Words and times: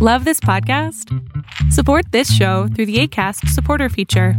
Love 0.00 0.24
this 0.24 0.38
podcast? 0.38 1.12
Support 1.72 2.12
this 2.12 2.32
show 2.32 2.68
through 2.68 2.86
the 2.86 3.00
ACAST 3.02 3.48
supporter 3.48 3.88
feature. 3.88 4.34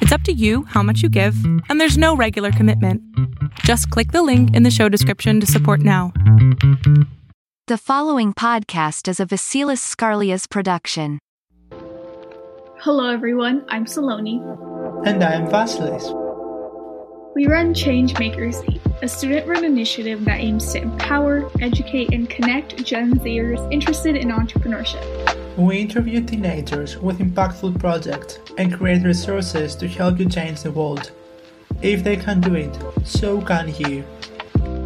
It's 0.00 0.10
up 0.10 0.22
to 0.22 0.32
you 0.32 0.64
how 0.64 0.82
much 0.82 1.00
you 1.00 1.08
give, 1.08 1.36
and 1.68 1.80
there's 1.80 1.96
no 1.96 2.16
regular 2.16 2.50
commitment. 2.50 3.00
Just 3.60 3.88
click 3.90 4.10
the 4.10 4.24
link 4.24 4.52
in 4.52 4.64
the 4.64 4.72
show 4.72 4.88
description 4.88 5.38
to 5.38 5.46
support 5.46 5.78
now. 5.78 6.12
The 7.68 7.78
following 7.78 8.34
podcast 8.34 9.06
is 9.06 9.20
a 9.20 9.26
Vasilis 9.26 9.78
Scarlias 9.78 10.50
production. 10.50 11.20
Hello, 12.80 13.12
everyone. 13.12 13.64
I'm 13.68 13.84
Saloni. 13.84 14.42
And 15.06 15.22
I'm 15.22 15.46
Vasilis. 15.46 16.23
We 17.34 17.48
run 17.48 17.74
Changemakers, 17.74 18.62
a 19.02 19.08
student 19.08 19.48
run 19.48 19.64
initiative 19.64 20.24
that 20.24 20.38
aims 20.38 20.72
to 20.72 20.80
empower, 20.80 21.50
educate, 21.60 22.14
and 22.14 22.30
connect 22.30 22.84
Gen 22.84 23.18
Zers 23.18 23.72
interested 23.72 24.14
in 24.14 24.28
entrepreneurship. 24.28 25.04
We 25.56 25.78
interview 25.78 26.24
teenagers 26.24 26.96
with 26.96 27.18
impactful 27.18 27.80
projects 27.80 28.38
and 28.56 28.72
create 28.72 29.02
resources 29.02 29.74
to 29.76 29.88
help 29.88 30.20
you 30.20 30.28
change 30.28 30.62
the 30.62 30.70
world. 30.70 31.10
If 31.82 32.04
they 32.04 32.16
can 32.16 32.40
do 32.40 32.54
it, 32.54 32.78
so 33.04 33.40
can 33.40 33.74
you. 33.78 34.04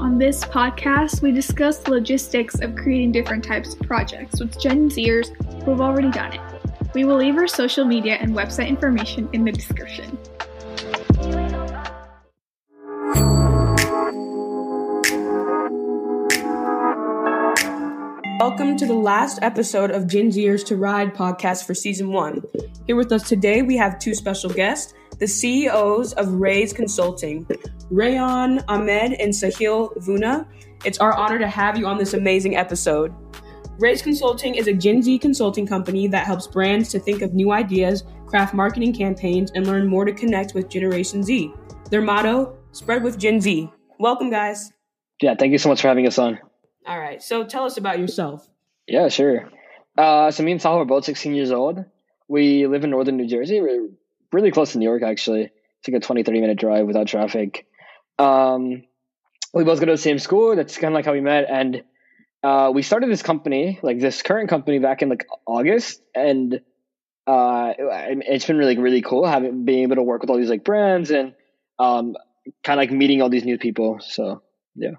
On 0.01 0.17
this 0.17 0.43
podcast, 0.43 1.21
we 1.21 1.33
discuss 1.33 1.81
the 1.81 1.91
logistics 1.91 2.61
of 2.61 2.75
creating 2.77 3.13
different 3.13 3.45
types 3.45 3.75
of 3.75 3.81
projects 3.81 4.41
with 4.41 4.59
Gen 4.59 4.89
Zers 4.89 5.37
who 5.65 5.73
have 5.73 5.83
already 5.83 6.11
done 6.11 6.33
it. 6.33 6.41
We 6.95 7.05
will 7.05 7.17
leave 7.17 7.37
our 7.37 7.47
social 7.47 7.85
media 7.85 8.15
and 8.15 8.35
website 8.35 8.69
information 8.69 9.29
in 9.35 9.45
the 9.45 9.53
description. 9.53 10.17
Welcome 18.39 18.77
to 18.77 18.87
the 18.87 18.95
last 18.95 19.41
episode 19.43 19.91
of 19.91 20.07
Gen 20.07 20.29
Zers 20.29 20.65
to 20.67 20.77
Rise 20.77 21.09
podcast 21.09 21.67
for 21.67 21.75
season 21.75 22.13
one. 22.13 22.41
Here 22.87 22.95
with 22.95 23.11
us 23.11 23.29
today, 23.29 23.63
we 23.63 23.77
have 23.77 23.99
two 23.99 24.15
special 24.15 24.49
guests, 24.49 24.95
the 25.19 25.27
CEOs 25.27 26.13
of 26.13 26.35
Raise 26.35 26.73
Consulting, 26.73 27.49
Ryan 27.91 28.63
Ahmed 28.69 29.15
and 29.15 29.33
Sahil 29.33 29.93
Vuna. 29.97 30.47
It's 30.85 30.99
our 30.99 31.13
honor 31.15 31.41
to 31.41 31.49
have 31.49 31.77
you 31.77 31.89
on 31.89 31.99
this 31.99 32.15
amazing 32.15 32.55
episode. 32.55 33.13
Raise 33.81 34.03
Consulting 34.03 34.55
is 34.55 34.69
a 34.69 34.73
Gen 34.73 35.03
Z 35.03 35.19
consulting 35.19 35.67
company 35.67 36.07
that 36.07 36.25
helps 36.25 36.47
brands 36.47 36.91
to 36.91 37.01
think 37.01 37.23
of 37.23 37.35
new 37.35 37.51
ideas, 37.51 38.05
craft 38.27 38.55
marketing 38.55 38.93
campaigns, 38.93 39.51
and 39.57 39.67
learn 39.67 39.89
more 39.89 40.05
to 40.05 40.13
connect 40.13 40.55
with 40.55 40.69
Generation 40.69 41.25
Z. 41.25 41.53
Their 41.91 42.03
motto, 42.03 42.57
spread 42.71 43.03
with 43.03 43.19
Gen 43.19 43.41
Z. 43.41 43.69
Welcome, 43.99 44.31
guys. 44.31 44.71
Yeah, 45.21 45.35
thank 45.37 45.51
you 45.51 45.59
so 45.59 45.69
much 45.69 45.81
for 45.83 45.89
having 45.89 46.07
us 46.07 46.19
on. 46.21 46.39
All 46.89 46.99
right. 46.99 47.23
So 47.23 47.45
tell 47.45 47.65
us 47.65 47.77
about 47.77 47.99
yourself. 47.99 48.49
Yeah, 48.87 49.09
sure. 49.09 49.51
Uh, 49.97 50.31
so 50.31 50.43
me 50.43 50.53
and 50.53 50.61
Sahil 50.61 50.79
are 50.79 50.87
both 50.87 51.05
16 51.05 51.35
years 51.35 51.51
old. 51.51 51.85
We 52.29 52.67
live 52.67 52.83
in 52.83 52.91
northern 52.91 53.19
New 53.19 53.27
Jersey. 53.27 53.61
We're 53.61 53.89
really 54.33 54.51
close 54.51 54.73
to 54.73 54.79
New 54.79 54.87
York, 54.87 55.03
actually. 55.03 55.43
It's 55.43 55.89
like 55.89 55.97
a 55.97 56.01
20, 56.01 56.23
30 56.23 56.41
minute 56.41 56.59
drive 56.59 56.87
without 56.87 57.07
traffic. 57.07 57.67
Um, 58.19 58.85
we 59.53 59.65
both 59.65 59.81
go 59.81 59.87
to 59.87 59.93
the 59.93 59.99
same 59.99 60.19
school. 60.19 60.57
That's 60.57 60.79
kind 60.79 60.95
of 60.95 60.95
like 60.95 61.05
how 61.05 61.13
we 61.13 61.21
met. 61.21 61.45
And 61.51 61.83
uh, 62.43 62.71
we 62.75 62.81
started 62.81 63.11
this 63.11 63.23
company, 63.23 63.79
like 63.83 64.01
this 64.01 64.23
current 64.23 64.49
company, 64.49 64.79
back 64.79 65.03
in 65.03 65.11
like 65.11 65.27
August. 65.47 66.01
And 66.15 66.63
uh, 67.27 67.75
it's 67.77 68.47
been 68.47 68.57
really, 68.57 68.79
really 68.79 69.03
cool 69.03 69.27
having 69.27 69.67
being 69.67 69.83
able 69.83 69.97
to 69.97 70.03
work 70.03 70.23
with 70.23 70.31
all 70.31 70.39
these 70.39 70.49
like 70.49 70.65
brands 70.65 71.11
and 71.11 71.35
um, 71.79 72.17
kind 72.65 72.81
of 72.81 72.83
like 72.83 72.93
meeting 72.93 73.21
all 73.21 73.29
these 73.29 73.45
new 73.45 73.59
people. 73.59 73.99
So, 74.01 74.43
yeah. 74.75 74.93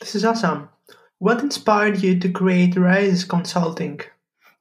This 0.00 0.16
is 0.16 0.24
awesome. 0.24 0.70
What 1.18 1.40
inspired 1.40 2.02
you 2.02 2.18
to 2.20 2.28
create 2.28 2.76
Raise 2.76 3.24
Consulting? 3.24 4.00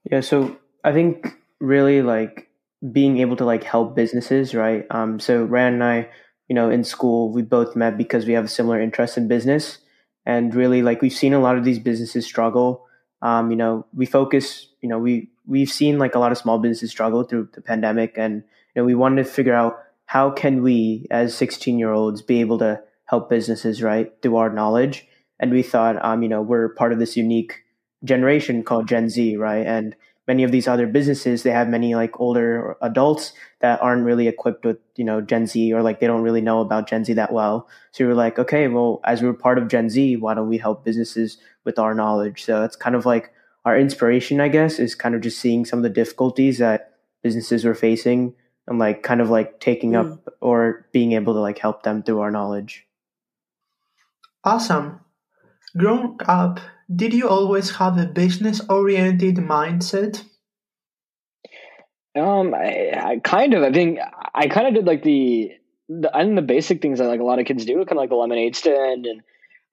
Yeah, 0.09 0.22
so 0.22 0.56
I 0.86 0.94
think 0.94 1.28
really 1.59 2.02
like 2.02 2.50
being 2.92 3.17
able 3.17 3.36
to 3.38 3.45
like 3.45 3.64
help 3.64 3.95
businesses, 3.95 4.56
right? 4.56 4.86
Um, 4.89 5.20
so 5.20 5.44
Ryan 5.44 5.73
and 5.76 5.83
I, 5.83 6.09
you 6.48 6.56
know, 6.56 6.70
in 6.70 6.86
school, 6.86 7.31
we 7.31 7.42
both 7.42 7.76
met 7.76 7.98
because 7.98 8.26
we 8.26 8.33
have 8.33 8.45
a 8.45 8.49
similar 8.49 8.80
interest 8.80 9.17
in 9.17 9.27
business, 9.27 9.80
and 10.26 10.55
really 10.55 10.82
like 10.82 11.02
we've 11.02 11.11
seen 11.11 11.33
a 11.33 11.39
lot 11.39 11.58
of 11.58 11.66
these 11.66 11.80
businesses 11.80 12.26
struggle. 12.26 12.86
Um, 13.22 13.52
you 13.52 13.58
know, 13.58 13.86
we 13.93 14.05
focus, 14.05 14.70
you 14.82 14.87
know, 14.87 14.99
we 14.99 15.32
we've 15.45 15.70
seen 15.70 15.99
like 15.99 16.16
a 16.16 16.20
lot 16.20 16.32
of 16.32 16.37
small 16.37 16.60
businesses 16.60 16.92
struggle 16.92 17.23
through 17.23 17.49
the 17.54 17.61
pandemic, 17.61 18.14
and 18.16 18.43
you 18.76 18.82
know, 18.82 18.86
we 18.86 18.95
wanted 18.95 19.26
to 19.26 19.30
figure 19.30 19.55
out 19.55 19.80
how 20.05 20.30
can 20.30 20.64
we, 20.64 21.05
as 21.11 21.36
sixteen 21.36 21.80
year 21.80 21.92
olds, 21.92 22.22
be 22.22 22.39
able 22.39 22.60
to 22.60 22.82
help 23.05 23.30
businesses, 23.30 23.83
right, 23.83 24.14
through 24.22 24.37
our 24.37 24.49
knowledge 24.49 25.05
and 25.40 25.52
we 25.52 25.64
thought, 25.64 26.04
um, 26.04 26.23
you 26.23 26.30
know, 26.30 26.42
we're 26.42 26.70
part 26.70 26.94
of 26.94 27.00
this 27.00 27.18
unique 27.18 27.64
generation 28.04 28.64
called 28.64 28.88
Gen 28.88 29.10
Z, 29.10 29.36
right? 29.38 29.66
And 29.66 29.96
many 30.28 30.44
of 30.44 30.52
these 30.52 30.68
other 30.68 30.88
businesses, 30.88 31.44
they 31.44 31.52
have 31.52 31.68
many 31.68 31.96
like 31.96 32.20
older 32.20 32.76
adults 32.82 33.34
that 33.60 33.82
aren't 33.82 34.06
really 34.06 34.28
equipped 34.28 34.66
with, 34.66 34.78
you 34.96 35.04
know, 35.04 35.22
Gen 35.22 35.46
Z 35.48 35.73
or 35.73 35.82
like 35.82 36.00
they 36.00 36.08
don't 36.08 36.22
really 36.22 36.42
know 36.42 36.62
about 36.62 36.88
Gen 36.88 37.06
Z 37.06 37.14
that 37.14 37.34
well. 37.34 37.68
So 37.92 38.04
we 38.04 38.08
were 38.08 38.16
like, 38.16 38.40
okay, 38.40 38.68
well, 38.68 39.02
as 39.04 39.22
we're 39.22 39.34
part 39.34 39.58
of 39.58 39.68
Gen 39.68 39.90
Z, 39.90 40.18
why 40.18 40.34
don't 40.34 40.50
we 40.50 40.58
help 40.58 40.84
businesses 40.84 41.38
with 41.64 41.80
our 41.80 41.94
knowledge? 41.94 42.44
So 42.44 42.64
it's 42.64 42.76
kind 42.76 42.96
of 42.96 43.06
like 43.06 43.32
our 43.66 43.78
inspiration, 43.78 44.40
I 44.40 44.48
guess, 44.48 44.80
is 44.80 44.96
kind 44.96 45.16
of 45.16 45.22
just 45.22 45.40
seeing 45.40 45.66
some 45.66 45.80
of 45.80 45.84
the 45.84 45.90
difficulties 45.90 46.60
that 46.60 46.94
businesses 47.23 47.66
were 47.66 47.76
facing 47.76 48.36
and 48.67 48.80
like 48.80 49.04
kind 49.04 49.22
of 49.22 49.30
like 49.30 49.60
taking 49.60 49.92
mm. 49.92 50.14
up 50.14 50.36
or 50.42 50.88
being 50.92 51.14
able 51.14 51.34
to 51.34 51.40
like 51.40 51.58
help 51.58 51.84
them 51.84 52.04
through 52.04 52.20
our 52.20 52.32
knowledge. 52.32 52.86
Awesome. 54.44 55.00
Growing 55.77 56.17
up, 56.25 56.59
did 56.93 57.13
you 57.13 57.27
always 57.27 57.75
have 57.77 57.97
a 57.97 58.05
business-oriented 58.05 59.36
mindset? 59.37 60.23
Um, 62.15 62.53
I, 62.53 62.93
I 62.95 63.19
kind 63.21 63.53
of. 63.53 63.63
I 63.63 63.73
think 63.73 63.99
I 64.33 64.47
kind 64.47 64.67
of 64.67 64.73
did 64.73 64.86
like 64.86 65.03
the 65.03 65.52
the 65.89 66.15
and 66.15 66.37
the 66.37 66.41
basic 66.41 66.81
things 66.81 66.99
that 66.99 67.08
like 67.08 67.19
a 67.19 67.25
lot 67.25 67.39
of 67.39 67.45
kids 67.45 67.65
do, 67.65 67.75
kind 67.75 67.91
of 67.91 67.97
like 67.97 68.09
the 68.09 68.15
lemonade 68.15 68.55
stand 68.55 69.05
and 69.05 69.21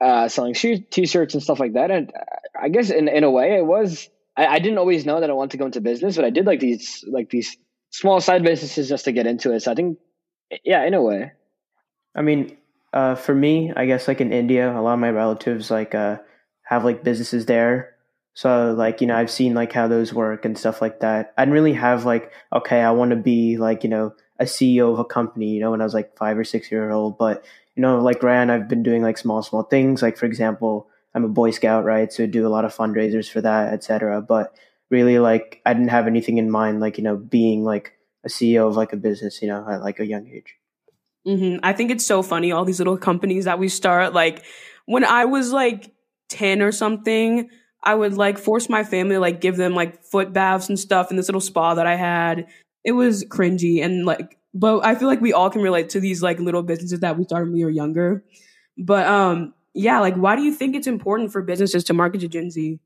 uh, 0.01 0.29
selling 0.29 0.55
shoes, 0.55 0.81
t-shirts 0.91 1.35
and 1.35 1.43
stuff 1.43 1.61
like 1.61 1.75
that. 1.75 1.93
And 1.93 2.13
I 2.61 2.69
guess 2.69 2.91
in 2.91 3.07
in 3.09 3.23
a 3.23 3.31
way, 3.31 3.57
it 3.57 3.65
was. 3.65 4.09
I, 4.37 4.47
I 4.47 4.59
didn't 4.59 4.79
always 4.79 5.07
know 5.07 5.21
that 5.21 5.31
I 5.31 5.35
wanted 5.35 5.53
to 5.53 5.59
go 5.59 5.67
into 5.67 5.81
business, 5.81 6.17
but 6.17 6.25
I 6.25 6.31
did 6.31 6.47
like 6.47 6.59
these 6.59 7.05
like 7.07 7.31
these 7.31 7.57
small 7.91 8.21
side 8.21 8.43
businesses 8.43 8.89
just 8.89 9.05
to 9.05 9.13
get 9.13 9.27
into 9.27 9.53
it. 9.53 9.61
So 9.61 9.71
I 9.71 9.75
think, 9.75 9.99
yeah, 10.65 10.85
in 10.85 10.95
a 10.95 11.03
way. 11.03 11.33
I 12.17 12.23
mean, 12.23 12.57
uh, 12.93 13.15
for 13.15 13.35
me, 13.35 13.73
I 13.75 13.87
guess 13.87 14.09
like 14.09 14.21
in 14.21 14.33
India, 14.33 14.71
a 14.71 14.81
lot 14.81 14.95
of 14.95 15.01
my 15.01 15.11
relatives 15.11 15.71
like 15.71 15.95
uh, 15.95 16.19
have 16.65 16.85
like 16.85 17.05
businesses 17.05 17.47
there. 17.47 17.95
So 18.35 18.75
like 18.77 19.01
you 19.01 19.07
know, 19.07 19.17
I've 19.17 19.31
seen 19.31 19.55
like 19.55 19.73
how 19.73 19.89
those 19.89 20.13
work 20.13 20.45
and 20.45 20.57
stuff 20.59 20.81
like 20.81 21.01
that. 21.01 21.33
I 21.37 21.45
didn't 21.45 21.55
really 21.55 21.75
have 21.75 22.05
like 22.05 22.33
okay, 22.53 22.81
I 22.81 22.91
want 22.93 23.11
to 23.11 23.17
be 23.17 23.57
like 23.57 23.85
you 23.85 23.91
know 23.91 24.15
a 24.39 24.45
CEO 24.45 24.93
of 24.93 24.99
a 24.99 25.05
company. 25.05 25.51
You 25.51 25.61
know, 25.61 25.71
when 25.71 25.81
I 25.81 25.85
was 25.85 25.95
like 25.95 26.17
five 26.17 26.39
or 26.39 26.45
six 26.45 26.71
year 26.71 26.91
old, 26.91 27.19
but 27.19 27.45
you 27.77 27.83
know, 27.83 28.01
like 28.01 28.23
Ryan, 28.23 28.51
I've 28.51 28.69
been 28.69 28.83
doing 28.83 29.03
like 29.03 29.19
small 29.19 29.43
small 29.43 29.65
things. 29.65 30.03
Like 30.03 30.17
for 30.17 30.27
example, 30.27 30.89
I'm 31.15 31.25
a 31.25 31.29
Boy 31.29 31.51
Scout, 31.51 31.85
right? 31.85 32.13
So 32.13 32.27
do 32.27 32.47
a 32.47 32.51
lot 32.51 32.65
of 32.65 32.75
fundraisers 32.75 33.31
for 33.31 33.41
that, 33.43 33.73
etc. 33.73 34.23
But 34.23 34.55
really, 34.91 35.19
like 35.19 35.61
I 35.67 35.75
didn't 35.75 35.89
have 35.89 36.07
anything 36.07 36.39
in 36.39 36.51
mind, 36.51 36.81
like 36.81 36.99
you 36.99 37.05
know, 37.05 37.17
being 37.17 37.65
like 37.65 37.93
a 38.25 38.29
CEO 38.29 38.69
of 38.69 38.77
like 38.77 38.93
a 38.93 38.97
business. 38.97 39.43
You 39.43 39.49
know, 39.49 39.67
at 39.69 39.83
like 39.83 40.01
a 40.01 40.07
young 40.07 40.27
age. 40.27 40.57
Mm-hmm. 41.27 41.59
I 41.63 41.73
think 41.73 41.91
it's 41.91 42.05
so 42.05 42.23
funny, 42.23 42.53
all 42.53 42.65
these 42.65 42.81
little 42.81 42.97
companies 42.97 43.45
that 43.45 43.59
we 43.59 43.69
start. 43.69 44.13
Like 44.13 44.45
when 44.87 45.05
I 45.05 45.25
was 45.25 45.53
like 45.53 45.93
10 46.31 46.63
or 46.63 46.73
something, 46.73 47.49
I 47.83 47.95
would 47.95 48.15
like 48.15 48.39
force 48.39 48.69
my 48.69 48.85
family 48.85 49.17
to 49.17 49.21
like 49.21 49.41
give 49.41 49.57
them 49.57 49.75
like 49.75 50.05
foot 50.05 50.33
baths 50.33 50.69
and 50.69 50.79
stuff 50.79 51.11
in 51.11 51.17
this 51.17 51.29
little 51.29 51.41
spa 51.41 51.75
that 51.75 51.87
I 51.87 51.97
had. 51.97 52.47
It 52.85 52.93
was 52.93 53.25
cringy 53.25 53.85
and 53.85 54.05
like, 54.05 54.39
but 54.55 54.85
I 54.85 54.95
feel 54.95 55.09
like 55.09 55.21
we 55.21 55.33
all 55.33 55.51
can 55.51 55.63
relate 55.63 55.91
to 55.91 56.01
these 56.01 56.23
like 56.23 56.39
little 56.39 56.63
businesses 56.63 57.01
that 57.01 57.17
we 57.17 57.25
started 57.25 57.47
when 57.47 57.55
we 57.55 57.65
were 57.65 57.71
younger. 57.71 58.25
But 58.77 59.07
um, 59.07 59.55
yeah, 59.75 60.01
like 60.01 60.15
why 60.17 60.37
do 60.37 60.43
you 60.43 60.53
think 60.53 60.75
it's 60.75 60.87
important 60.87 61.33
for 61.33 61.43
businesses 61.43 61.85
to 61.85 61.95
market 61.95 62.21
to 62.21 62.29
Gen 62.29 62.51
Z? 62.51 62.79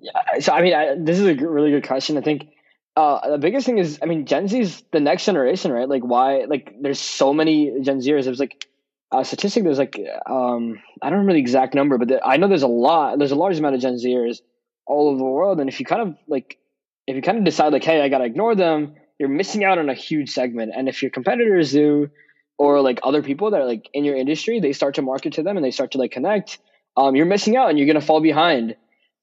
Yeah, 0.00 0.38
so 0.40 0.52
I 0.52 0.62
mean, 0.62 0.74
I, 0.74 0.94
this 0.98 1.18
is 1.18 1.26
a 1.26 1.34
really 1.34 1.70
good 1.70 1.86
question. 1.86 2.16
I 2.18 2.20
think 2.20 2.48
uh, 2.96 3.30
the 3.30 3.38
biggest 3.38 3.66
thing 3.66 3.78
is, 3.78 3.98
I 4.02 4.06
mean, 4.06 4.26
Gen 4.26 4.46
Z 4.48 4.58
is 4.58 4.82
the 4.92 5.00
next 5.00 5.24
generation, 5.24 5.72
right? 5.72 5.88
Like, 5.88 6.04
why? 6.04 6.44
Like, 6.44 6.74
there's 6.80 7.00
so 7.00 7.32
many 7.32 7.80
Gen 7.80 7.98
Zers. 7.98 8.24
There's 8.24 8.38
like 8.38 8.66
a 9.12 9.24
statistic. 9.24 9.64
There's 9.64 9.78
like, 9.78 9.98
um, 10.28 10.80
I 11.02 11.10
don't 11.10 11.18
remember 11.18 11.32
the 11.32 11.40
exact 11.40 11.74
number, 11.74 11.98
but 11.98 12.20
I 12.24 12.36
know 12.36 12.48
there's 12.48 12.62
a 12.62 12.68
lot. 12.68 13.18
There's 13.18 13.32
a 13.32 13.36
large 13.36 13.58
amount 13.58 13.74
of 13.74 13.80
Gen 13.80 13.94
Zers 13.94 14.38
all 14.86 15.08
over 15.08 15.18
the 15.18 15.24
world, 15.24 15.60
and 15.60 15.68
if 15.68 15.80
you 15.80 15.86
kind 15.86 16.02
of 16.02 16.16
like, 16.28 16.58
if 17.06 17.16
you 17.16 17.22
kind 17.22 17.38
of 17.38 17.44
decide 17.44 17.72
like, 17.72 17.84
hey, 17.84 18.00
I 18.00 18.08
gotta 18.08 18.24
ignore 18.24 18.54
them, 18.54 18.94
you're 19.18 19.28
missing 19.28 19.64
out 19.64 19.78
on 19.78 19.88
a 19.88 19.94
huge 19.94 20.30
segment. 20.30 20.72
And 20.76 20.88
if 20.88 21.02
your 21.02 21.10
competitors 21.10 21.72
do, 21.72 22.10
or 22.58 22.80
like 22.80 23.00
other 23.02 23.22
people 23.22 23.50
that 23.50 23.60
are 23.60 23.66
like 23.66 23.88
in 23.92 24.04
your 24.04 24.16
industry, 24.16 24.60
they 24.60 24.72
start 24.72 24.94
to 24.94 25.02
market 25.02 25.34
to 25.34 25.42
them 25.42 25.56
and 25.56 25.64
they 25.64 25.72
start 25.72 25.92
to 25.92 25.98
like 25.98 26.12
connect. 26.12 26.58
Um, 26.96 27.16
you're 27.16 27.26
missing 27.26 27.56
out, 27.56 27.70
and 27.70 27.78
you're 27.78 27.88
gonna 27.88 28.00
fall 28.00 28.20
behind. 28.20 28.76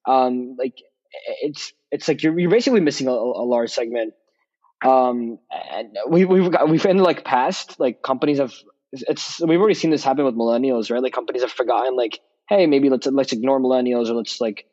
Um, 0.05 0.55
like 0.59 0.75
it's 1.41 1.73
it's 1.91 2.07
like 2.07 2.23
you're, 2.23 2.37
you're 2.39 2.49
basically 2.49 2.81
missing 2.81 3.07
a, 3.07 3.11
a 3.11 3.45
large 3.45 3.69
segment. 3.69 4.13
Um, 4.83 5.37
and 5.71 5.95
we, 6.09 6.25
we've 6.25 6.51
got, 6.51 6.67
we've 6.67 6.85
in 6.85 6.97
like 6.97 7.23
past 7.23 7.79
like 7.79 8.01
companies 8.01 8.39
have 8.39 8.53
it's 8.93 9.39
we've 9.39 9.59
already 9.59 9.75
seen 9.75 9.91
this 9.91 10.03
happen 10.03 10.25
with 10.25 10.35
millennials, 10.35 10.91
right? 10.91 11.01
Like 11.01 11.13
companies 11.13 11.43
have 11.43 11.51
forgotten 11.51 11.95
like, 11.95 12.19
hey, 12.49 12.65
maybe 12.65 12.89
let's 12.89 13.07
let's 13.07 13.31
ignore 13.31 13.59
millennials 13.59 14.09
or 14.09 14.13
let's 14.13 14.41
like 14.41 14.65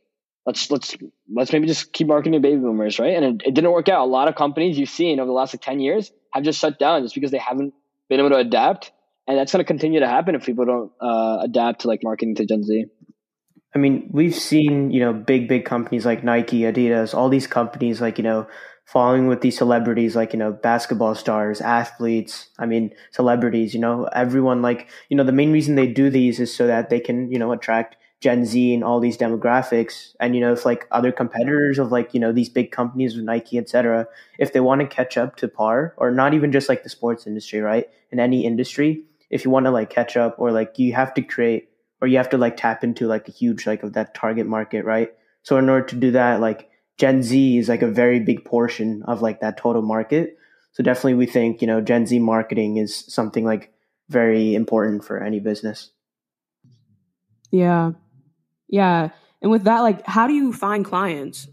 let's 0.46 0.70
let's 0.70 0.96
let's 1.32 1.52
maybe 1.52 1.66
just 1.66 1.92
keep 1.92 2.08
marketing 2.08 2.32
to 2.32 2.40
baby 2.40 2.60
boomers, 2.60 2.98
right? 2.98 3.14
And 3.14 3.24
it, 3.24 3.48
it 3.48 3.54
didn't 3.54 3.70
work 3.70 3.88
out. 3.88 4.04
A 4.04 4.10
lot 4.10 4.28
of 4.28 4.34
companies 4.34 4.78
you've 4.78 4.88
seen 4.88 5.20
over 5.20 5.26
the 5.26 5.32
last 5.32 5.54
like 5.54 5.62
ten 5.62 5.78
years 5.78 6.10
have 6.32 6.42
just 6.42 6.58
shut 6.58 6.78
down 6.78 7.02
just 7.02 7.14
because 7.14 7.30
they 7.30 7.38
haven't 7.38 7.74
been 8.08 8.18
able 8.18 8.30
to 8.30 8.36
adapt, 8.36 8.90
and 9.26 9.38
that's 9.38 9.52
going 9.52 9.62
to 9.62 9.66
continue 9.66 10.00
to 10.00 10.08
happen 10.08 10.34
if 10.34 10.44
people 10.44 10.64
don't 10.64 10.92
uh, 11.00 11.40
adapt 11.42 11.82
to 11.82 11.88
like 11.88 12.00
marketing 12.02 12.34
to 12.36 12.46
Gen 12.46 12.64
Z. 12.64 12.86
I 13.74 13.78
mean, 13.78 14.08
we've 14.10 14.34
seen, 14.34 14.90
you 14.90 15.00
know, 15.00 15.12
big, 15.12 15.46
big 15.46 15.64
companies 15.64 16.06
like 16.06 16.24
Nike, 16.24 16.60
Adidas, 16.60 17.14
all 17.14 17.28
these 17.28 17.46
companies 17.46 18.00
like, 18.00 18.16
you 18.18 18.24
know, 18.24 18.46
following 18.86 19.26
with 19.26 19.42
these 19.42 19.58
celebrities 19.58 20.16
like, 20.16 20.32
you 20.32 20.38
know, 20.38 20.50
basketball 20.50 21.14
stars, 21.14 21.60
athletes, 21.60 22.48
I 22.58 22.64
mean, 22.64 22.94
celebrities, 23.12 23.74
you 23.74 23.80
know, 23.80 24.04
everyone 24.14 24.62
like, 24.62 24.88
you 25.10 25.16
know, 25.16 25.24
the 25.24 25.32
main 25.32 25.52
reason 25.52 25.74
they 25.74 25.86
do 25.86 26.08
these 26.08 26.40
is 26.40 26.54
so 26.54 26.66
that 26.66 26.88
they 26.88 26.98
can, 26.98 27.30
you 27.30 27.38
know, 27.38 27.52
attract 27.52 27.96
Gen 28.20 28.46
Z 28.46 28.72
and 28.72 28.82
all 28.82 28.98
these 28.98 29.18
demographics. 29.18 30.14
And, 30.18 30.34
you 30.34 30.40
know, 30.40 30.54
if 30.54 30.64
like 30.64 30.88
other 30.90 31.12
competitors 31.12 31.78
of 31.78 31.92
like, 31.92 32.14
you 32.14 32.20
know, 32.20 32.32
these 32.32 32.48
big 32.48 32.72
companies 32.72 33.14
with 33.14 33.26
Nike, 33.26 33.58
et 33.58 33.68
cetera, 33.68 34.08
if 34.38 34.54
they 34.54 34.60
want 34.60 34.80
to 34.80 34.86
catch 34.86 35.18
up 35.18 35.36
to 35.36 35.48
par 35.48 35.92
or 35.98 36.10
not 36.10 36.32
even 36.32 36.50
just 36.50 36.70
like 36.70 36.82
the 36.82 36.88
sports 36.88 37.26
industry, 37.26 37.60
right? 37.60 37.86
In 38.10 38.18
any 38.18 38.46
industry, 38.46 39.04
if 39.28 39.44
you 39.44 39.50
want 39.50 39.66
to 39.66 39.70
like 39.70 39.90
catch 39.90 40.16
up 40.16 40.36
or 40.38 40.50
like 40.50 40.78
you 40.78 40.94
have 40.94 41.12
to 41.14 41.22
create 41.22 41.68
or 42.00 42.08
you 42.08 42.16
have 42.16 42.30
to 42.30 42.38
like 42.38 42.56
tap 42.56 42.84
into 42.84 43.06
like 43.06 43.28
a 43.28 43.32
huge 43.32 43.66
like 43.66 43.82
of 43.82 43.94
that 43.94 44.14
target 44.14 44.46
market, 44.46 44.84
right? 44.84 45.12
So 45.42 45.56
in 45.58 45.68
order 45.68 45.86
to 45.86 45.96
do 45.96 46.10
that, 46.12 46.40
like 46.40 46.70
Gen 46.98 47.22
Z 47.22 47.58
is 47.58 47.68
like 47.68 47.82
a 47.82 47.90
very 47.90 48.20
big 48.20 48.44
portion 48.44 49.02
of 49.04 49.22
like 49.22 49.40
that 49.40 49.56
total 49.56 49.82
market. 49.82 50.36
So 50.72 50.82
definitely 50.82 51.14
we 51.14 51.26
think, 51.26 51.60
you 51.60 51.66
know, 51.66 51.80
Gen 51.80 52.06
Z 52.06 52.18
marketing 52.18 52.76
is 52.76 53.04
something 53.12 53.44
like 53.44 53.72
very 54.08 54.54
important 54.54 55.04
for 55.04 55.22
any 55.22 55.40
business. 55.40 55.90
Yeah. 57.50 57.92
Yeah. 58.68 59.10
And 59.40 59.50
with 59.50 59.64
that, 59.64 59.80
like, 59.80 60.06
how 60.06 60.26
do 60.26 60.34
you 60.34 60.52
find 60.52 60.84
clients? 60.84 61.48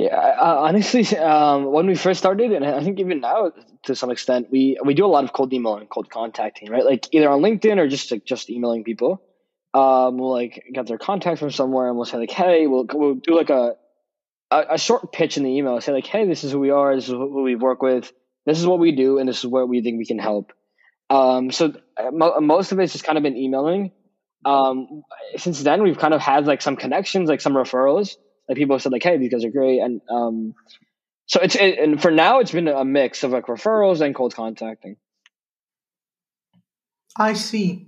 Yeah, 0.00 0.36
honestly, 0.40 1.04
um, 1.18 1.66
when 1.70 1.86
we 1.86 1.94
first 1.94 2.18
started, 2.18 2.52
and 2.52 2.64
I 2.64 2.82
think 2.82 3.00
even 3.00 3.20
now 3.20 3.52
to 3.82 3.94
some 3.94 4.10
extent, 4.10 4.48
we 4.50 4.78
we 4.82 4.94
do 4.94 5.04
a 5.04 5.12
lot 5.14 5.24
of 5.24 5.34
cold 5.34 5.52
emailing, 5.52 5.88
cold 5.88 6.08
contacting, 6.10 6.70
right? 6.70 6.84
Like 6.84 7.06
either 7.12 7.28
on 7.28 7.42
LinkedIn 7.42 7.76
or 7.76 7.86
just 7.86 8.10
like 8.10 8.24
just 8.24 8.48
emailing 8.48 8.82
people. 8.82 9.22
Um, 9.74 10.16
we'll 10.16 10.32
like 10.32 10.64
get 10.72 10.86
their 10.86 10.96
contact 10.96 11.38
from 11.38 11.50
somewhere, 11.50 11.88
and 11.88 11.96
we'll 11.96 12.06
say 12.06 12.16
like, 12.16 12.30
hey, 12.30 12.66
we'll 12.66 12.86
we'll 12.94 13.16
do 13.16 13.36
like 13.36 13.50
a 13.50 13.74
a, 14.50 14.64
a 14.70 14.78
short 14.78 15.12
pitch 15.12 15.36
in 15.36 15.42
the 15.42 15.50
email. 15.50 15.78
Say 15.82 15.92
like, 15.92 16.06
hey, 16.06 16.26
this 16.26 16.44
is 16.44 16.52
who 16.52 16.60
we 16.60 16.70
are. 16.70 16.94
This 16.96 17.04
is 17.04 17.10
who 17.10 17.42
we 17.42 17.54
work 17.54 17.82
with. 17.82 18.10
This 18.46 18.58
is 18.58 18.66
what 18.66 18.78
we 18.78 18.92
do, 18.92 19.18
and 19.18 19.28
this 19.28 19.40
is 19.40 19.46
where 19.46 19.66
we 19.66 19.82
think 19.82 19.98
we 19.98 20.06
can 20.06 20.18
help. 20.18 20.52
Um, 21.10 21.50
so 21.50 21.74
uh, 21.98 22.10
mo- 22.10 22.40
most 22.40 22.72
of 22.72 22.78
it's 22.80 22.94
just 22.94 23.04
kind 23.04 23.18
of 23.18 23.22
been 23.22 23.36
emailing. 23.36 23.92
Um, 24.46 25.02
since 25.36 25.62
then, 25.62 25.82
we've 25.82 25.98
kind 25.98 26.14
of 26.14 26.22
had 26.22 26.46
like 26.46 26.62
some 26.62 26.76
connections, 26.76 27.28
like 27.28 27.42
some 27.42 27.52
referrals 27.52 28.16
like 28.50 28.58
people 28.58 28.74
have 28.74 28.82
said 28.82 28.90
like 28.90 29.04
hey 29.04 29.16
these 29.16 29.30
guys 29.30 29.44
are 29.44 29.50
great. 29.50 29.78
And 29.78 30.00
um 30.10 30.54
so 31.26 31.40
it's 31.40 31.54
it, 31.54 31.78
and 31.78 32.02
for 32.02 32.10
now 32.10 32.40
it's 32.40 32.50
been 32.50 32.66
a 32.66 32.84
mix 32.84 33.22
of 33.22 33.30
like 33.30 33.46
referrals 33.46 34.00
and 34.00 34.12
cold 34.14 34.34
contacting. 34.34 34.96
I 37.16 37.34
see. 37.34 37.86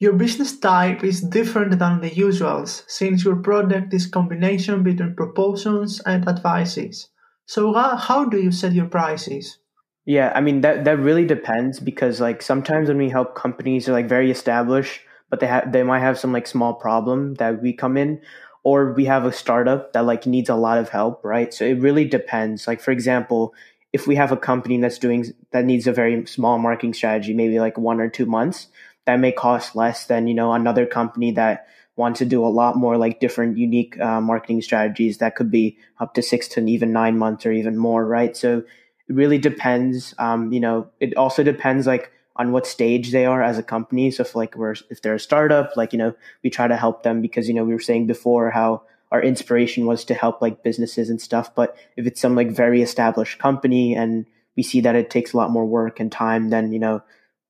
Your 0.00 0.14
business 0.14 0.58
type 0.58 1.04
is 1.04 1.20
different 1.20 1.78
than 1.78 2.00
the 2.00 2.10
usuals 2.10 2.82
since 2.88 3.24
your 3.24 3.36
product 3.36 3.94
is 3.94 4.06
combination 4.06 4.82
between 4.82 5.14
proposals 5.14 6.00
and 6.00 6.26
advices. 6.26 7.08
So 7.46 7.72
how, 7.74 7.96
how 7.96 8.24
do 8.24 8.38
you 8.40 8.50
set 8.50 8.72
your 8.72 8.86
prices? 8.86 9.58
Yeah 10.06 10.32
i 10.34 10.40
mean 10.40 10.62
that 10.62 10.84
that 10.86 10.98
really 10.98 11.26
depends 11.26 11.78
because 11.78 12.20
like 12.20 12.42
sometimes 12.42 12.88
when 12.88 12.98
we 12.98 13.10
help 13.10 13.36
companies 13.36 13.88
are 13.88 13.92
like 13.92 14.08
very 14.08 14.30
established 14.30 15.02
but 15.28 15.38
they 15.38 15.46
have 15.46 15.70
they 15.70 15.84
might 15.84 16.00
have 16.00 16.18
some 16.18 16.32
like 16.32 16.46
small 16.46 16.74
problem 16.74 17.34
that 17.34 17.62
we 17.62 17.72
come 17.72 17.96
in 17.96 18.20
or 18.62 18.92
we 18.92 19.06
have 19.06 19.24
a 19.24 19.32
startup 19.32 19.92
that 19.92 20.04
like 20.04 20.26
needs 20.26 20.48
a 20.48 20.54
lot 20.54 20.78
of 20.78 20.90
help, 20.90 21.24
right? 21.24 21.52
So 21.52 21.64
it 21.64 21.80
really 21.80 22.04
depends. 22.04 22.66
Like 22.66 22.80
for 22.80 22.90
example, 22.90 23.54
if 23.92 24.06
we 24.06 24.16
have 24.16 24.32
a 24.32 24.36
company 24.36 24.80
that's 24.80 24.98
doing 24.98 25.26
that 25.52 25.64
needs 25.64 25.86
a 25.86 25.92
very 25.92 26.26
small 26.26 26.58
marketing 26.58 26.94
strategy, 26.94 27.34
maybe 27.34 27.58
like 27.58 27.78
one 27.78 28.00
or 28.00 28.08
two 28.08 28.26
months, 28.26 28.68
that 29.06 29.18
may 29.18 29.32
cost 29.32 29.74
less 29.74 30.06
than 30.06 30.26
you 30.26 30.34
know 30.34 30.52
another 30.52 30.86
company 30.86 31.32
that 31.32 31.66
wants 31.96 32.18
to 32.18 32.24
do 32.24 32.44
a 32.44 32.48
lot 32.48 32.76
more 32.76 32.96
like 32.96 33.20
different 33.20 33.58
unique 33.58 33.98
uh, 34.00 34.20
marketing 34.20 34.62
strategies 34.62 35.18
that 35.18 35.36
could 35.36 35.50
be 35.50 35.76
up 35.98 36.14
to 36.14 36.22
six 36.22 36.48
to 36.48 36.64
even 36.66 36.92
nine 36.92 37.18
months 37.18 37.44
or 37.44 37.52
even 37.52 37.76
more, 37.76 38.06
right? 38.06 38.36
So 38.36 38.58
it 38.58 39.14
really 39.14 39.38
depends. 39.38 40.14
Um, 40.18 40.52
you 40.52 40.60
know, 40.60 40.88
it 41.00 41.16
also 41.16 41.42
depends 41.42 41.86
like 41.86 42.12
on 42.40 42.52
what 42.52 42.66
stage 42.66 43.12
they 43.12 43.26
are 43.26 43.42
as 43.42 43.58
a 43.58 43.62
company. 43.62 44.10
So 44.10 44.22
if 44.22 44.34
like 44.34 44.56
we're 44.56 44.74
if 44.88 45.02
they're 45.02 45.16
a 45.16 45.20
startup, 45.20 45.76
like 45.76 45.92
you 45.92 45.98
know, 45.98 46.14
we 46.42 46.48
try 46.48 46.66
to 46.66 46.76
help 46.76 47.02
them 47.02 47.20
because 47.20 47.46
you 47.46 47.54
know 47.54 47.64
we 47.64 47.74
were 47.74 47.88
saying 47.88 48.06
before 48.06 48.50
how 48.50 48.82
our 49.12 49.22
inspiration 49.22 49.84
was 49.84 50.06
to 50.06 50.14
help 50.14 50.40
like 50.40 50.62
businesses 50.62 51.10
and 51.10 51.20
stuff. 51.20 51.54
But 51.54 51.76
if 51.98 52.06
it's 52.06 52.20
some 52.20 52.34
like 52.34 52.50
very 52.50 52.80
established 52.80 53.38
company 53.38 53.94
and 53.94 54.24
we 54.56 54.62
see 54.62 54.80
that 54.80 54.96
it 54.96 55.10
takes 55.10 55.34
a 55.34 55.36
lot 55.36 55.50
more 55.50 55.66
work 55.66 56.00
and 56.00 56.10
time, 56.10 56.48
then 56.48 56.72
you 56.72 56.78
know 56.78 57.02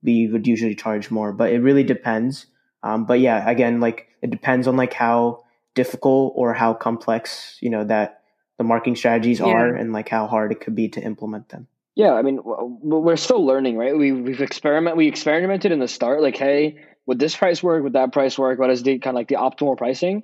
we 0.02 0.26
would 0.26 0.48
usually 0.48 0.74
charge 0.74 1.08
more. 1.08 1.32
But 1.32 1.52
it 1.52 1.60
really 1.60 1.84
depends. 1.84 2.46
Um, 2.82 3.04
but 3.04 3.20
yeah, 3.20 3.48
again, 3.48 3.78
like 3.78 4.08
it 4.22 4.30
depends 4.30 4.66
on 4.66 4.76
like 4.76 4.92
how 4.92 5.44
difficult 5.76 6.32
or 6.34 6.52
how 6.52 6.74
complex 6.74 7.58
you 7.60 7.70
know 7.70 7.84
that 7.84 8.22
the 8.58 8.64
marketing 8.64 8.96
strategies 8.96 9.38
yeah. 9.38 9.46
are 9.46 9.72
and 9.72 9.92
like 9.92 10.08
how 10.08 10.26
hard 10.26 10.50
it 10.50 10.60
could 10.60 10.74
be 10.74 10.88
to 10.88 11.00
implement 11.00 11.50
them. 11.50 11.68
Yeah, 12.00 12.14
I 12.14 12.22
mean, 12.22 12.40
we're 12.42 13.16
still 13.16 13.44
learning, 13.44 13.76
right? 13.76 13.94
We 13.94 14.10
we've 14.10 14.40
experiment 14.40 14.96
we 14.96 15.06
experimented 15.06 15.70
in 15.70 15.80
the 15.80 15.86
start, 15.86 16.22
like, 16.22 16.34
hey, 16.34 16.78
would 17.04 17.18
this 17.18 17.36
price 17.36 17.62
work? 17.62 17.82
Would 17.82 17.92
that 17.92 18.14
price 18.14 18.38
work? 18.38 18.58
What 18.58 18.70
is 18.70 18.82
the 18.82 18.98
kind 19.00 19.14
of 19.14 19.20
like 19.20 19.28
the 19.28 19.34
optimal 19.34 19.76
pricing? 19.76 20.22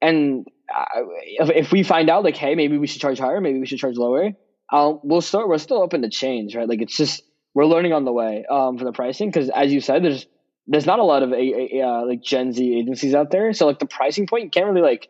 And 0.00 0.48
uh, 0.68 1.02
if, 1.38 1.70
we 1.70 1.84
find 1.84 2.10
out, 2.10 2.24
like, 2.24 2.36
hey, 2.36 2.56
maybe 2.56 2.76
we 2.76 2.88
should 2.88 3.00
charge 3.00 3.20
higher, 3.20 3.40
maybe 3.40 3.60
we 3.60 3.66
should 3.66 3.78
charge 3.78 3.96
lower, 3.96 4.32
um, 4.72 4.98
we'll 5.04 5.20
start. 5.20 5.46
We're 5.46 5.58
still 5.58 5.80
open 5.80 6.02
to 6.02 6.10
change, 6.10 6.56
right? 6.56 6.68
Like, 6.68 6.82
it's 6.82 6.96
just 6.96 7.22
we're 7.54 7.66
learning 7.66 7.92
on 7.92 8.04
the 8.04 8.12
way 8.12 8.44
um, 8.50 8.76
for 8.76 8.84
the 8.84 8.90
pricing 8.90 9.28
because, 9.28 9.48
as 9.48 9.72
you 9.72 9.80
said, 9.80 10.02
there's 10.02 10.26
there's 10.66 10.86
not 10.86 10.98
a 10.98 11.04
lot 11.04 11.22
of 11.22 11.30
a, 11.30 11.36
a, 11.36 11.82
uh, 11.82 12.04
like 12.04 12.20
Gen 12.20 12.52
Z 12.52 12.78
agencies 12.80 13.14
out 13.14 13.30
there, 13.30 13.52
so 13.52 13.66
like 13.66 13.78
the 13.78 13.86
pricing 13.86 14.26
point, 14.26 14.42
you 14.42 14.50
can't 14.50 14.66
really 14.66 14.82
like 14.82 15.08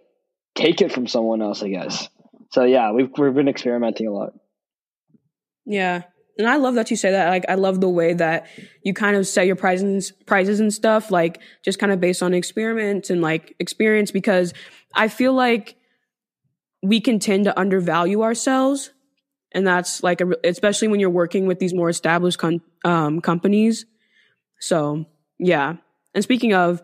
take 0.55 0.83
it 0.83 0.93
from 0.93 1.07
someone 1.07 1.41
else, 1.41 1.63
I 1.63 1.71
guess. 1.71 2.07
So 2.51 2.65
yeah, 2.65 2.93
we've 2.93 3.09
we've 3.17 3.33
been 3.33 3.49
experimenting 3.49 4.09
a 4.09 4.13
lot. 4.13 4.35
Yeah. 5.65 6.03
And 6.39 6.49
I 6.49 6.57
love 6.57 6.75
that 6.77 6.91
you 6.91 6.97
say 6.97 7.11
that. 7.11 7.29
Like, 7.29 7.45
I 7.49 7.55
love 7.55 7.81
the 7.81 7.89
way 7.89 8.15
that 8.15 8.47
you 8.83 8.95
kind 8.95 9.17
of 9.17 9.27
set 9.27 9.47
your 9.47 9.57
prizes, 9.57 10.13
prizes 10.27 10.61
and 10.61 10.73
stuff, 10.73 11.11
like 11.11 11.41
just 11.63 11.79
kind 11.79 11.93
of 11.93 12.01
based 12.01 12.23
on 12.23 12.33
experiments 12.33 13.11
and 13.11 13.21
like 13.21 13.55
experience, 13.59 14.11
because 14.11 14.55
I 14.95 15.09
feel 15.09 15.35
like 15.35 15.77
we 16.83 17.01
can 17.01 17.19
tend 17.19 17.45
to 17.45 17.59
undervalue 17.59 18.23
ourselves. 18.23 18.91
And 19.53 19.67
that's 19.67 20.03
like, 20.03 20.23
a, 20.23 20.33
especially 20.43 20.89
when 20.89 21.01
you're 21.01 21.11
working 21.11 21.47
with 21.47 21.59
these 21.59 21.75
more 21.75 21.91
established 21.91 22.39
con- 22.39 22.63
um, 22.85 23.21
companies. 23.21 23.85
So, 24.59 25.05
yeah. 25.39 25.77
And 26.15 26.25
speaking 26.25 26.55
of, 26.55 26.81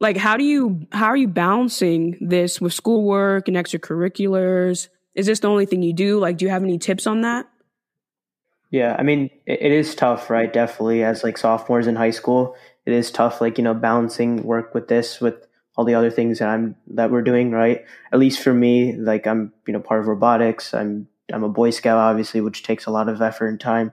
like, 0.00 0.16
how 0.16 0.36
do 0.36 0.44
you, 0.44 0.86
how 0.92 1.06
are 1.06 1.16
you 1.16 1.28
balancing 1.28 2.16
this 2.20 2.60
with 2.60 2.72
schoolwork 2.72 3.46
and 3.48 3.56
extracurriculars? 3.56 4.88
Is 5.14 5.26
this 5.26 5.40
the 5.40 5.48
only 5.48 5.66
thing 5.66 5.82
you 5.82 5.92
do? 5.92 6.18
Like, 6.18 6.38
do 6.38 6.46
you 6.46 6.50
have 6.50 6.62
any 6.62 6.78
tips 6.78 7.06
on 7.06 7.20
that? 7.20 7.46
Yeah, 8.76 8.94
I 8.98 9.04
mean, 9.04 9.30
it, 9.46 9.62
it 9.62 9.72
is 9.72 9.94
tough, 9.94 10.28
right? 10.28 10.52
Definitely, 10.52 11.02
as 11.02 11.24
like 11.24 11.38
sophomores 11.38 11.86
in 11.86 11.96
high 11.96 12.10
school, 12.10 12.54
it 12.84 12.92
is 12.92 13.10
tough, 13.10 13.40
like 13.40 13.56
you 13.56 13.64
know, 13.64 13.72
balancing 13.72 14.42
work 14.42 14.74
with 14.74 14.88
this 14.88 15.18
with 15.18 15.46
all 15.76 15.86
the 15.86 15.94
other 15.94 16.10
things 16.10 16.40
that 16.40 16.50
I'm 16.50 16.76
that 16.88 17.10
we're 17.10 17.22
doing, 17.22 17.52
right? 17.52 17.86
At 18.12 18.18
least 18.18 18.42
for 18.42 18.52
me, 18.52 18.94
like 18.94 19.26
I'm, 19.26 19.54
you 19.66 19.72
know, 19.72 19.80
part 19.80 20.00
of 20.00 20.08
robotics. 20.08 20.74
I'm 20.74 21.08
I'm 21.32 21.42
a 21.42 21.48
Boy 21.48 21.70
Scout, 21.70 21.96
obviously, 21.96 22.42
which 22.42 22.64
takes 22.64 22.84
a 22.84 22.90
lot 22.90 23.08
of 23.08 23.22
effort 23.22 23.48
and 23.48 23.58
time. 23.58 23.92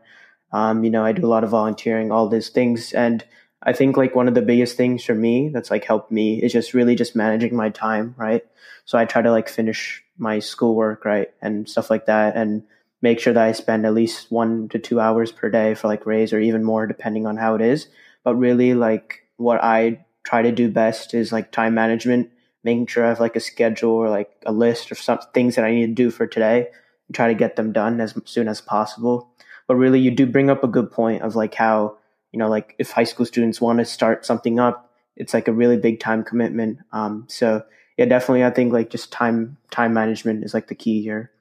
Um, 0.52 0.84
you 0.84 0.90
know, 0.90 1.06
I 1.06 1.13
do 1.13 1.25
a 1.25 1.32
lot 1.32 1.46
of 1.46 1.52
volunteering, 1.52 2.12
all 2.12 2.28
these 2.28 2.50
things, 2.50 2.92
and 2.92 3.24
I 3.62 3.72
think 3.72 3.96
like 3.96 4.16
one 4.16 4.28
of 4.28 4.36
the 4.36 4.42
biggest 4.42 4.75
things 4.75 5.06
for 5.06 5.16
me 5.16 5.48
that's 5.48 5.72
like 5.72 5.86
helped 5.86 6.12
me 6.12 6.44
is 6.44 6.52
just 6.52 6.74
really 6.74 6.96
just 6.96 7.16
managing 7.16 7.56
my 7.56 7.70
time, 7.70 8.16
right? 8.18 8.44
So 8.84 8.98
I 8.98 9.06
try 9.06 9.22
to 9.22 9.32
like 9.32 9.48
finish 9.48 10.04
my 10.18 10.40
schoolwork, 10.40 11.06
right, 11.06 11.30
and 11.42 11.70
stuff 11.70 11.90
like 11.90 12.08
that, 12.08 12.36
and 12.36 12.63
make 13.04 13.20
sure 13.20 13.34
that 13.34 13.44
I 13.44 13.52
spend 13.52 13.86
at 13.86 13.94
least 13.94 14.32
one 14.32 14.70
to 14.70 14.80
two 14.80 15.02
hours 15.02 15.32
per 15.32 15.50
day 15.50 15.76
for 15.76 15.90
like 15.90 16.06
Raise 16.06 16.32
or 16.32 16.40
even 16.40 16.64
more 16.64 16.88
depending 16.88 17.28
on 17.28 17.36
how 17.36 17.54
it 17.54 17.62
is. 17.62 17.88
But 18.24 18.36
really 18.36 18.74
like 18.74 19.28
what 19.36 19.62
I 19.62 20.06
try 20.24 20.42
to 20.42 20.54
do 20.54 20.72
best 20.72 21.14
is 21.14 21.34
like 21.34 21.52
time 21.52 21.76
management, 21.76 22.32
making 22.64 22.88
sure 22.88 23.06
I 23.06 23.10
have 23.10 23.20
like 23.20 23.36
a 23.36 23.42
schedule 23.42 23.92
or 23.92 24.10
like 24.10 24.32
a 24.46 24.54
list 24.54 24.90
of 24.90 24.98
some 24.98 25.20
things 25.34 25.56
that 25.56 25.66
I 25.66 25.72
need 25.72 25.88
to 25.88 25.94
do 25.94 26.10
for 26.12 26.26
today 26.26 26.70
and 27.08 27.16
try 27.16 27.28
to 27.28 27.34
get 27.34 27.58
them 27.58 27.74
done 27.74 28.00
as 28.00 28.18
soon 28.24 28.48
as 28.48 28.62
possible. 28.62 29.30
But 29.68 29.76
really 29.76 30.00
you 30.00 30.10
do 30.10 30.26
bring 30.26 30.50
up 30.50 30.64
a 30.64 30.68
good 30.70 30.90
point 30.90 31.24
of 31.24 31.36
like 31.36 31.54
how, 31.56 31.98
you 32.32 32.40
know, 32.40 32.48
like 32.48 32.74
if 32.80 32.92
high 32.92 33.04
school 33.04 33.26
students 33.26 33.60
want 33.60 33.80
to 33.80 33.86
start 33.86 34.26
something 34.26 34.62
up, 34.62 34.90
it's 35.18 35.34
like 35.34 35.50
a 35.50 35.54
really 35.54 35.78
big 35.78 36.00
time 36.00 36.24
commitment. 36.24 36.80
Um, 36.94 37.26
so 37.28 37.64
yeah, 37.98 38.06
definitely 38.06 38.46
I 38.46 38.50
think 38.50 38.72
like 38.72 38.90
just 38.90 39.12
time 39.12 39.58
time 39.72 39.94
management 39.94 40.46
is 40.46 40.54
like 40.54 40.70
the 40.70 40.76
key 40.76 41.04
here. 41.04 41.32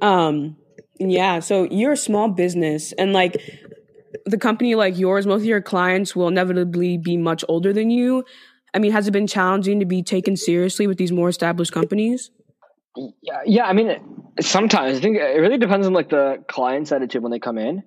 Um, 0.00 0.56
yeah. 0.98 1.40
So 1.40 1.64
you're 1.64 1.92
a 1.92 1.96
small 1.96 2.28
business 2.28 2.92
and 2.92 3.12
like 3.12 3.40
the 4.24 4.38
company 4.38 4.74
like 4.74 4.98
yours, 4.98 5.26
most 5.26 5.40
of 5.40 5.46
your 5.46 5.60
clients 5.60 6.16
will 6.16 6.28
inevitably 6.28 6.98
be 6.98 7.16
much 7.16 7.44
older 7.48 7.72
than 7.72 7.90
you. 7.90 8.24
I 8.74 8.78
mean, 8.78 8.92
has 8.92 9.08
it 9.08 9.12
been 9.12 9.26
challenging 9.26 9.80
to 9.80 9.86
be 9.86 10.02
taken 10.02 10.36
seriously 10.36 10.86
with 10.86 10.98
these 10.98 11.12
more 11.12 11.28
established 11.28 11.72
companies? 11.72 12.30
Yeah, 13.22 13.40
yeah. 13.44 13.64
I 13.64 13.72
mean, 13.72 13.96
sometimes 14.40 14.98
I 14.98 15.00
think 15.00 15.16
it 15.16 15.40
really 15.40 15.58
depends 15.58 15.86
on 15.86 15.92
like 15.92 16.08
the 16.08 16.44
client's 16.48 16.92
attitude 16.92 17.22
when 17.22 17.32
they 17.32 17.38
come 17.38 17.58
in. 17.58 17.82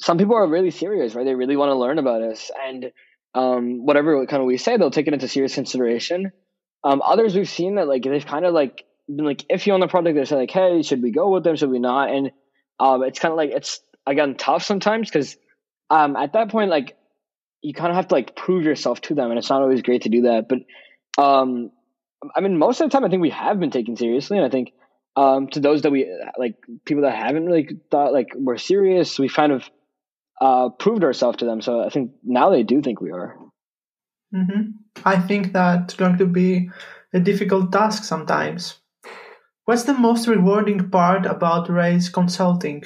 Some 0.00 0.18
people 0.18 0.36
are 0.36 0.46
really 0.46 0.70
serious, 0.70 1.14
right? 1.14 1.24
They 1.24 1.34
really 1.34 1.56
want 1.56 1.70
to 1.70 1.74
learn 1.74 1.98
about 1.98 2.22
us, 2.22 2.50
and 2.64 2.92
um, 3.34 3.84
whatever 3.84 4.24
kind 4.26 4.40
of 4.40 4.46
we 4.46 4.56
say, 4.56 4.76
they'll 4.76 4.90
take 4.90 5.08
it 5.08 5.14
into 5.14 5.26
serious 5.28 5.54
consideration. 5.54 6.32
Um, 6.84 7.02
others 7.04 7.34
we've 7.34 7.48
seen 7.48 7.76
that 7.76 7.88
like 7.88 8.04
they've 8.04 8.24
kind 8.24 8.44
of 8.44 8.54
like 8.54 8.84
been 9.08 9.24
like 9.24 9.44
iffy 9.48 9.72
on 9.72 9.80
the 9.80 9.88
product. 9.88 10.16
They 10.16 10.24
say 10.24 10.36
like, 10.36 10.50
"Hey, 10.50 10.82
should 10.82 11.02
we 11.02 11.10
go 11.10 11.30
with 11.30 11.44
them? 11.44 11.56
Should 11.56 11.70
we 11.70 11.78
not?" 11.78 12.10
And 12.10 12.30
um, 12.78 13.02
it's 13.02 13.18
kind 13.18 13.32
of 13.32 13.36
like 13.36 13.50
it's 13.50 13.80
again 14.06 14.36
tough 14.36 14.62
sometimes 14.62 15.10
because 15.10 15.36
um, 15.90 16.16
at 16.16 16.34
that 16.34 16.50
point, 16.50 16.70
like 16.70 16.96
you 17.62 17.74
kind 17.74 17.90
of 17.90 17.96
have 17.96 18.08
to 18.08 18.14
like 18.14 18.36
prove 18.36 18.64
yourself 18.64 19.00
to 19.02 19.14
them, 19.14 19.30
and 19.30 19.38
it's 19.38 19.50
not 19.50 19.62
always 19.62 19.82
great 19.82 20.02
to 20.02 20.08
do 20.08 20.22
that. 20.22 20.48
But 20.48 21.22
um, 21.22 21.70
I 22.34 22.40
mean, 22.40 22.58
most 22.58 22.80
of 22.80 22.88
the 22.88 22.92
time, 22.94 23.04
I 23.04 23.08
think 23.08 23.22
we 23.22 23.30
have 23.30 23.58
been 23.58 23.70
taken 23.70 23.96
seriously, 23.96 24.36
and 24.36 24.46
I 24.46 24.50
think 24.50 24.72
um, 25.16 25.48
to 25.48 25.60
those 25.60 25.82
that 25.82 25.90
we 25.90 26.08
like 26.38 26.56
people 26.84 27.02
that 27.02 27.16
haven't 27.16 27.46
really 27.46 27.68
thought 27.90 28.12
like 28.12 28.28
we're 28.34 28.58
serious, 28.58 29.18
we 29.18 29.28
kind 29.28 29.52
of 29.52 29.68
uh, 30.40 30.68
proved 30.70 31.04
ourselves 31.04 31.38
to 31.38 31.44
them. 31.44 31.60
So 31.60 31.84
I 31.84 31.90
think 31.90 32.12
now 32.22 32.50
they 32.50 32.62
do 32.62 32.82
think 32.82 33.00
we 33.00 33.10
are. 33.10 33.36
Mm-hmm. 34.34 34.70
I 35.04 35.18
think 35.18 35.52
that's 35.52 35.94
going 35.94 36.18
to 36.18 36.26
be 36.26 36.70
a 37.12 37.20
difficult 37.20 37.72
task 37.72 38.04
sometimes. 38.04 38.77
What's 39.68 39.82
the 39.82 39.92
most 39.92 40.26
rewarding 40.26 40.88
part 40.88 41.26
about 41.26 41.68
Raise 41.68 42.08
Consulting? 42.08 42.84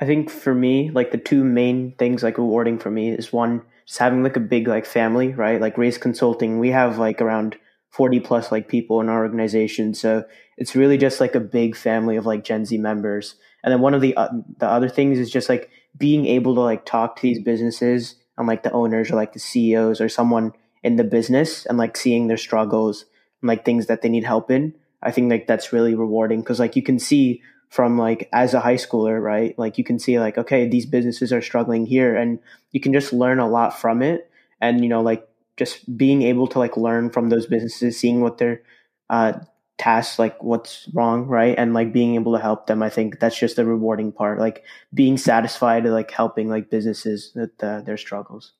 I 0.00 0.04
think 0.04 0.30
for 0.30 0.54
me, 0.54 0.92
like 0.92 1.10
the 1.10 1.18
two 1.18 1.42
main 1.42 1.96
things 1.98 2.22
like 2.22 2.38
rewarding 2.38 2.78
for 2.78 2.88
me 2.88 3.10
is 3.10 3.32
one, 3.32 3.62
just 3.84 3.98
having 3.98 4.22
like 4.22 4.36
a 4.36 4.50
big 4.54 4.68
like 4.68 4.86
family, 4.86 5.34
right? 5.34 5.60
Like 5.60 5.76
Raise 5.76 5.98
Consulting, 5.98 6.60
we 6.60 6.70
have 6.70 6.98
like 6.98 7.20
around 7.20 7.56
40 7.90 8.20
plus 8.20 8.52
like 8.52 8.68
people 8.68 9.00
in 9.00 9.08
our 9.08 9.24
organization. 9.24 9.92
So 9.92 10.22
it's 10.56 10.76
really 10.76 10.98
just 10.98 11.18
like 11.18 11.34
a 11.34 11.40
big 11.40 11.74
family 11.74 12.14
of 12.14 12.26
like 12.26 12.44
Gen 12.44 12.64
Z 12.64 12.78
members. 12.78 13.34
And 13.64 13.72
then 13.72 13.80
one 13.80 13.94
of 13.94 14.00
the 14.00 14.16
uh, 14.16 14.28
the 14.58 14.68
other 14.68 14.88
things 14.88 15.18
is 15.18 15.32
just 15.32 15.48
like 15.48 15.68
being 15.98 16.26
able 16.26 16.54
to 16.54 16.60
like 16.60 16.86
talk 16.86 17.16
to 17.16 17.22
these 17.22 17.42
businesses 17.42 18.14
and 18.36 18.46
like 18.46 18.62
the 18.62 18.70
owners 18.70 19.10
or 19.10 19.16
like 19.16 19.32
the 19.32 19.40
CEOs 19.40 20.00
or 20.00 20.08
someone 20.08 20.52
in 20.84 20.94
the 20.94 21.02
business 21.02 21.66
and 21.66 21.76
like 21.76 21.96
seeing 21.96 22.28
their 22.28 22.36
struggles 22.36 23.04
and 23.42 23.48
like 23.48 23.64
things 23.64 23.86
that 23.86 24.02
they 24.02 24.08
need 24.08 24.22
help 24.22 24.48
in. 24.48 24.74
I 25.02 25.10
think 25.10 25.30
like 25.30 25.46
that's 25.46 25.72
really 25.72 25.94
rewarding 25.94 26.40
because 26.40 26.58
like 26.58 26.76
you 26.76 26.82
can 26.82 26.98
see 26.98 27.42
from 27.68 27.98
like 27.98 28.28
as 28.32 28.54
a 28.54 28.60
high 28.60 28.76
schooler, 28.76 29.22
right? 29.22 29.58
Like 29.58 29.78
you 29.78 29.84
can 29.84 29.98
see 29.98 30.18
like 30.18 30.38
okay, 30.38 30.68
these 30.68 30.86
businesses 30.86 31.32
are 31.32 31.42
struggling 31.42 31.86
here 31.86 32.16
and 32.16 32.38
you 32.72 32.80
can 32.80 32.92
just 32.92 33.12
learn 33.12 33.38
a 33.38 33.48
lot 33.48 33.78
from 33.78 34.02
it 34.02 34.30
and 34.60 34.82
you 34.82 34.88
know 34.88 35.02
like 35.02 35.28
just 35.56 35.96
being 35.96 36.22
able 36.22 36.46
to 36.48 36.58
like 36.58 36.76
learn 36.76 37.10
from 37.10 37.28
those 37.28 37.46
businesses, 37.46 37.98
seeing 37.98 38.20
what 38.20 38.38
their 38.38 38.62
uh 39.10 39.32
tasks 39.78 40.18
like 40.18 40.42
what's 40.42 40.88
wrong 40.92 41.26
right 41.26 41.54
and 41.56 41.72
like 41.72 41.92
being 41.92 42.16
able 42.16 42.34
to 42.34 42.42
help 42.42 42.66
them 42.66 42.82
i 42.82 42.90
think 42.90 43.20
that's 43.20 43.38
just 43.38 43.54
the 43.54 43.64
rewarding 43.64 44.10
part 44.10 44.40
like 44.40 44.64
being 44.92 45.16
satisfied 45.16 45.84
like 45.84 46.10
helping 46.10 46.48
like 46.48 46.68
businesses 46.68 47.32
with 47.36 47.50
uh, 47.62 47.80
their 47.82 47.96
struggles 47.96 48.52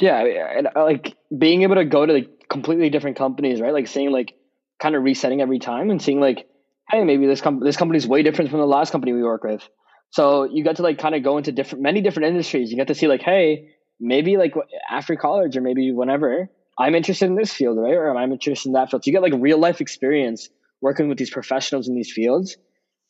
yeah 0.00 0.18
and 0.18 0.68
uh, 0.74 0.82
like 0.82 1.16
being 1.38 1.62
able 1.62 1.76
to 1.76 1.84
go 1.84 2.04
to 2.04 2.12
like 2.12 2.48
completely 2.48 2.90
different 2.90 3.16
companies 3.16 3.60
right 3.60 3.72
like 3.72 3.86
seeing 3.86 4.10
like 4.10 4.34
kind 4.78 4.94
of 4.94 5.02
resetting 5.02 5.40
every 5.40 5.58
time 5.58 5.90
and 5.90 6.00
seeing 6.00 6.20
like 6.20 6.46
hey 6.88 7.04
maybe 7.04 7.26
this 7.26 7.40
com- 7.40 7.60
this 7.60 7.76
company's 7.76 8.06
way 8.06 8.22
different 8.22 8.50
from 8.50 8.60
the 8.60 8.66
last 8.66 8.90
company 8.90 9.12
we 9.12 9.22
work 9.22 9.44
with 9.44 9.68
so 10.10 10.44
you 10.44 10.64
got 10.64 10.76
to 10.76 10.82
like 10.82 10.98
kind 10.98 11.14
of 11.14 11.22
go 11.22 11.36
into 11.38 11.52
different 11.52 11.82
many 11.82 12.00
different 12.00 12.28
industries 12.28 12.70
you 12.70 12.76
get 12.76 12.88
to 12.88 12.94
see 12.94 13.08
like 13.08 13.22
hey 13.22 13.68
maybe 14.00 14.36
like 14.36 14.54
after 14.90 15.16
college 15.16 15.56
or 15.56 15.60
maybe 15.60 15.92
whenever 15.92 16.48
I'm 16.78 16.94
interested 16.94 17.26
in 17.26 17.34
this 17.34 17.52
field, 17.52 17.76
right? 17.76 17.94
Or 17.94 18.16
I'm 18.16 18.32
interested 18.32 18.68
in 18.68 18.74
that 18.74 18.90
field. 18.90 19.02
So 19.04 19.08
you 19.08 19.12
get 19.12 19.22
like 19.22 19.32
real 19.36 19.58
life 19.58 19.80
experience 19.80 20.48
working 20.80 21.08
with 21.08 21.18
these 21.18 21.30
professionals 21.30 21.88
in 21.88 21.96
these 21.96 22.12
fields. 22.12 22.56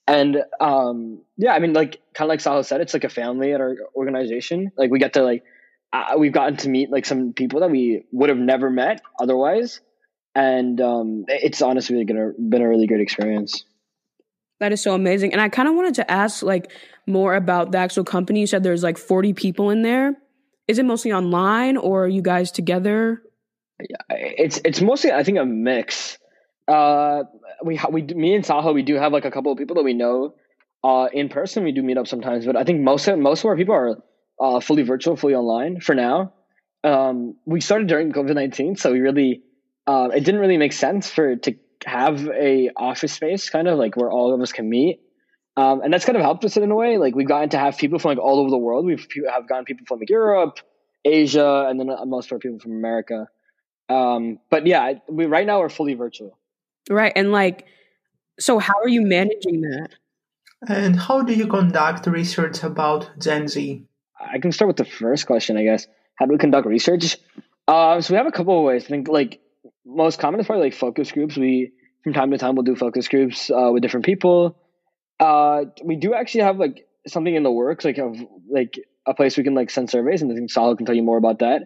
And 0.07 0.39
um, 0.59 1.23
yeah, 1.37 1.53
I 1.53 1.59
mean, 1.59 1.75
like 1.75 2.01
kind 2.15 2.27
of 2.27 2.31
like 2.31 2.41
Sahil 2.41 2.65
said, 2.65 2.81
it's 2.81 2.95
like 2.95 3.05
a 3.05 3.11
family 3.11 3.53
at 3.53 3.61
our 3.61 3.77
organization. 3.95 4.73
Like 4.79 4.91
we 4.91 4.99
get 4.99 5.13
to 5.13 5.23
like 5.23 5.45
uh, 5.93 6.15
we've 6.19 6.33
gotten 6.33 6.57
to 6.59 6.69
meet 6.71 6.91
like 6.91 7.05
some 7.05 7.35
people 7.35 7.61
that 7.61 7.71
we 7.71 8.05
would 8.11 8.31
have 8.31 8.39
never 8.39 8.71
met 8.71 9.03
otherwise, 9.21 9.81
and 10.35 10.81
um, 10.81 11.25
it's 11.29 11.63
honestly 11.63 12.05
gonna 12.05 12.33
been 12.39 12.63
a 12.63 12.69
really 12.69 12.87
great 12.87 13.01
experience. 13.01 13.65
That 14.61 14.73
is 14.73 14.83
so 14.83 14.95
amazing. 14.95 15.33
And 15.33 15.41
I 15.41 15.49
kind 15.49 15.69
of 15.69 15.75
wanted 15.75 15.95
to 15.95 16.11
ask 16.11 16.43
like 16.43 16.73
more 17.07 17.35
about 17.35 17.71
the 17.71 17.79
actual 17.79 18.05
company. 18.05 18.41
You 18.41 18.47
said 18.47 18.63
there's 18.63 18.83
like 18.83 18.99
40 18.99 19.33
people 19.33 19.71
in 19.71 19.83
there. 19.83 20.17
Is 20.67 20.79
it 20.79 20.85
mostly 20.85 21.13
online 21.13 21.77
or 21.77 22.05
are 22.05 22.09
you 22.09 22.23
guys 22.23 22.51
together? 22.51 23.23
it's 24.11 24.61
it's 24.65 24.81
mostly 24.81 25.13
I 25.13 25.23
think 25.23 25.39
a 25.39 25.45
mix. 25.45 26.19
Uh, 26.67 27.25
we 27.65 27.81
we 27.91 28.03
me 28.03 28.35
and 28.35 28.45
Sahil 28.45 28.75
we 28.75 28.83
do 28.83 28.97
have 28.97 29.13
like 29.13 29.25
a 29.25 29.31
couple 29.31 29.53
of 29.53 29.59
people 29.59 29.77
that 29.77 29.85
we 29.85 29.95
know 29.95 30.35
uh, 30.85 31.09
in 31.13 31.29
person. 31.29 31.65
We 31.65 31.73
do 31.73 31.83
meet 31.83 31.97
up 31.97 32.07
sometimes, 32.07 32.45
but 32.47 32.57
I 32.57 32.65
think 32.65 32.81
most 32.81 33.09
of 33.09 33.19
most 33.19 33.41
of 33.41 33.47
our 33.47 33.57
people 33.57 33.75
are 33.75 34.03
uh, 34.41 34.61
fully 34.61 34.83
virtual, 34.83 35.17
fully 35.17 35.35
online 35.35 35.81
for 35.81 35.95
now. 35.95 36.35
Um, 36.85 37.37
we 37.45 37.61
started 37.61 37.89
during 37.89 38.13
COVID 38.13 38.35
nineteen, 38.35 38.77
so 38.77 38.93
we 38.93 39.01
really 39.01 39.43
uh, 39.89 40.11
it 40.15 40.21
didn't 40.21 40.41
really 40.41 40.59
make 40.59 40.75
sense 40.75 41.11
for 41.11 41.37
to 41.37 41.55
have 41.87 42.29
a 42.29 42.71
office 42.77 43.15
space 43.15 43.49
kind 43.49 43.67
of 43.67 43.79
like 43.79 43.97
where 43.97 44.11
all 44.11 44.35
of 44.35 44.41
us 44.43 44.53
can 44.53 44.69
meet. 44.69 45.01
Um, 45.57 45.81
and 45.81 45.93
that's 45.93 46.05
kind 46.05 46.15
of 46.15 46.23
helped 46.23 46.45
us 46.45 46.59
in 46.59 46.71
a 46.71 46.75
way. 46.75 46.99
Like 46.99 47.15
we've 47.15 47.27
gotten 47.27 47.49
to 47.51 47.59
have 47.59 47.79
people 47.79 47.99
from 47.99 48.11
like 48.11 48.19
all 48.19 48.39
over 48.39 48.51
the 48.51 48.59
world. 48.59 48.85
We've 48.85 49.07
have 49.33 49.49
gotten 49.49 49.65
people 49.65 49.87
from 49.87 50.01
like 50.01 50.11
Europe, 50.11 50.59
Asia, 51.07 51.67
and 51.69 51.81
then 51.81 51.89
uh, 51.89 52.05
most 52.05 52.27
of 52.27 52.33
our 52.33 52.39
people 52.39 52.59
from 52.61 52.73
America. 52.73 53.29
Um, 53.89 54.39
but 54.51 54.67
yeah, 54.67 54.93
we 55.09 55.25
right 55.25 55.47
now 55.47 55.61
we're 55.61 55.71
fully 55.71 55.95
virtual. 55.95 56.39
Right. 56.91 57.13
And 57.17 57.33
like, 57.33 57.65
so 58.39 58.59
how 58.59 58.75
are 58.83 58.89
you 58.89 59.01
managing 59.01 59.63
that? 59.63 59.89
And 60.69 60.97
how 60.97 61.23
do 61.23 61.33
you 61.33 61.47
conduct 61.47 62.07
research 62.07 62.63
about 62.63 63.11
Gen 63.19 63.49
Z? 63.49 63.87
I 64.21 64.39
can 64.39 64.53
start 64.53 64.69
with 64.69 64.77
the 64.77 64.85
first 64.85 65.27
question, 65.27 65.57
I 65.57 65.65
guess. 65.65 65.87
How 66.17 66.27
do 66.27 66.33
we 66.33 66.39
conduct 66.39 66.67
research? 66.67 67.17
Uh, 67.67 68.01
so 68.03 68.13
we 68.13 68.19
have 68.19 68.27
a 68.27 68.33
couple 68.33 68.59
of 68.59 68.65
ways. 68.65 68.85
I 68.85 68.89
think 68.89 69.09
like 69.09 69.41
most 69.89 70.19
common 70.19 70.41
is 70.41 70.47
probably 70.47 70.67
like 70.67 70.75
focus 70.75 71.11
groups. 71.11 71.37
We 71.37 71.73
from 72.05 72.13
time 72.13 72.31
to 72.31 72.39
time 72.39 72.55
we'll 72.55 72.65
do 72.65 72.77
focus 72.77 73.09
groups 73.09 73.51
uh, 73.51 73.71
with 73.73 73.83
different 73.83 74.07
people. 74.07 74.57
Uh, 75.19 75.65
we 75.83 75.97
do 75.97 76.15
actually 76.15 76.43
have 76.43 76.59
like 76.59 76.87
something 77.07 77.35
in 77.35 77.43
the 77.43 77.51
works, 77.51 77.85
like 77.85 77.99
of 77.99 78.17
like 78.51 78.79
a 79.07 79.15
place 79.15 79.37
we 79.37 79.45
can 79.45 79.55
like 79.55 79.71
send 79.71 79.91
surveys, 79.91 80.23
and 80.23 80.31
I 80.31 80.35
think 80.35 80.51
Sahil 80.51 80.77
can 80.77 80.87
tell 80.87 80.95
you 80.95 81.03
more 81.03 81.17
about 81.17 81.41
that. 81.41 81.63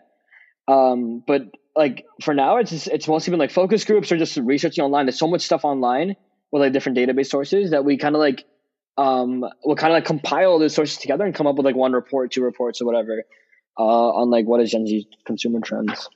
Um, 0.69 1.23
but 1.27 1.43
like 1.75 2.05
for 2.23 2.35
now, 2.35 2.59
it's 2.59 2.71
just, 2.71 2.87
it's 2.87 3.09
mostly 3.09 3.33
been 3.33 3.41
like 3.41 3.51
focus 3.51 3.85
groups 3.85 4.13
or 4.13 4.17
just 4.17 4.37
researching 4.37 4.85
online. 4.85 5.07
There's 5.07 5.19
so 5.19 5.29
much 5.29 5.43
stuff 5.43 5.65
online 5.65 6.17
with 6.51 6.63
like 6.63 6.73
different 6.73 6.99
database 6.99 7.27
sources 7.27 7.73
that 7.73 7.85
we 7.85 7.99
kind 7.99 8.15
of 8.15 8.21
like 8.21 8.45
um 8.99 9.43
we'll 9.65 9.75
kind 9.75 9.93
of 9.93 9.97
like 9.97 10.05
compile 10.05 10.59
those 10.59 10.75
sources 10.75 10.99
together 10.99 11.25
and 11.25 11.35
come 11.35 11.47
up 11.47 11.57
with 11.57 11.67
like 11.67 11.77
one 11.77 11.93
report, 11.93 12.31
two 12.31 12.43
reports, 12.43 12.81
or 12.81 12.85
whatever 12.85 13.25
uh, 13.79 13.83
on 13.83 14.31
like 14.31 14.47
what 14.47 14.61
is 14.61 14.71
Gen 14.71 14.87
Z 14.87 15.09
consumer 15.27 15.61
trends. 15.61 16.09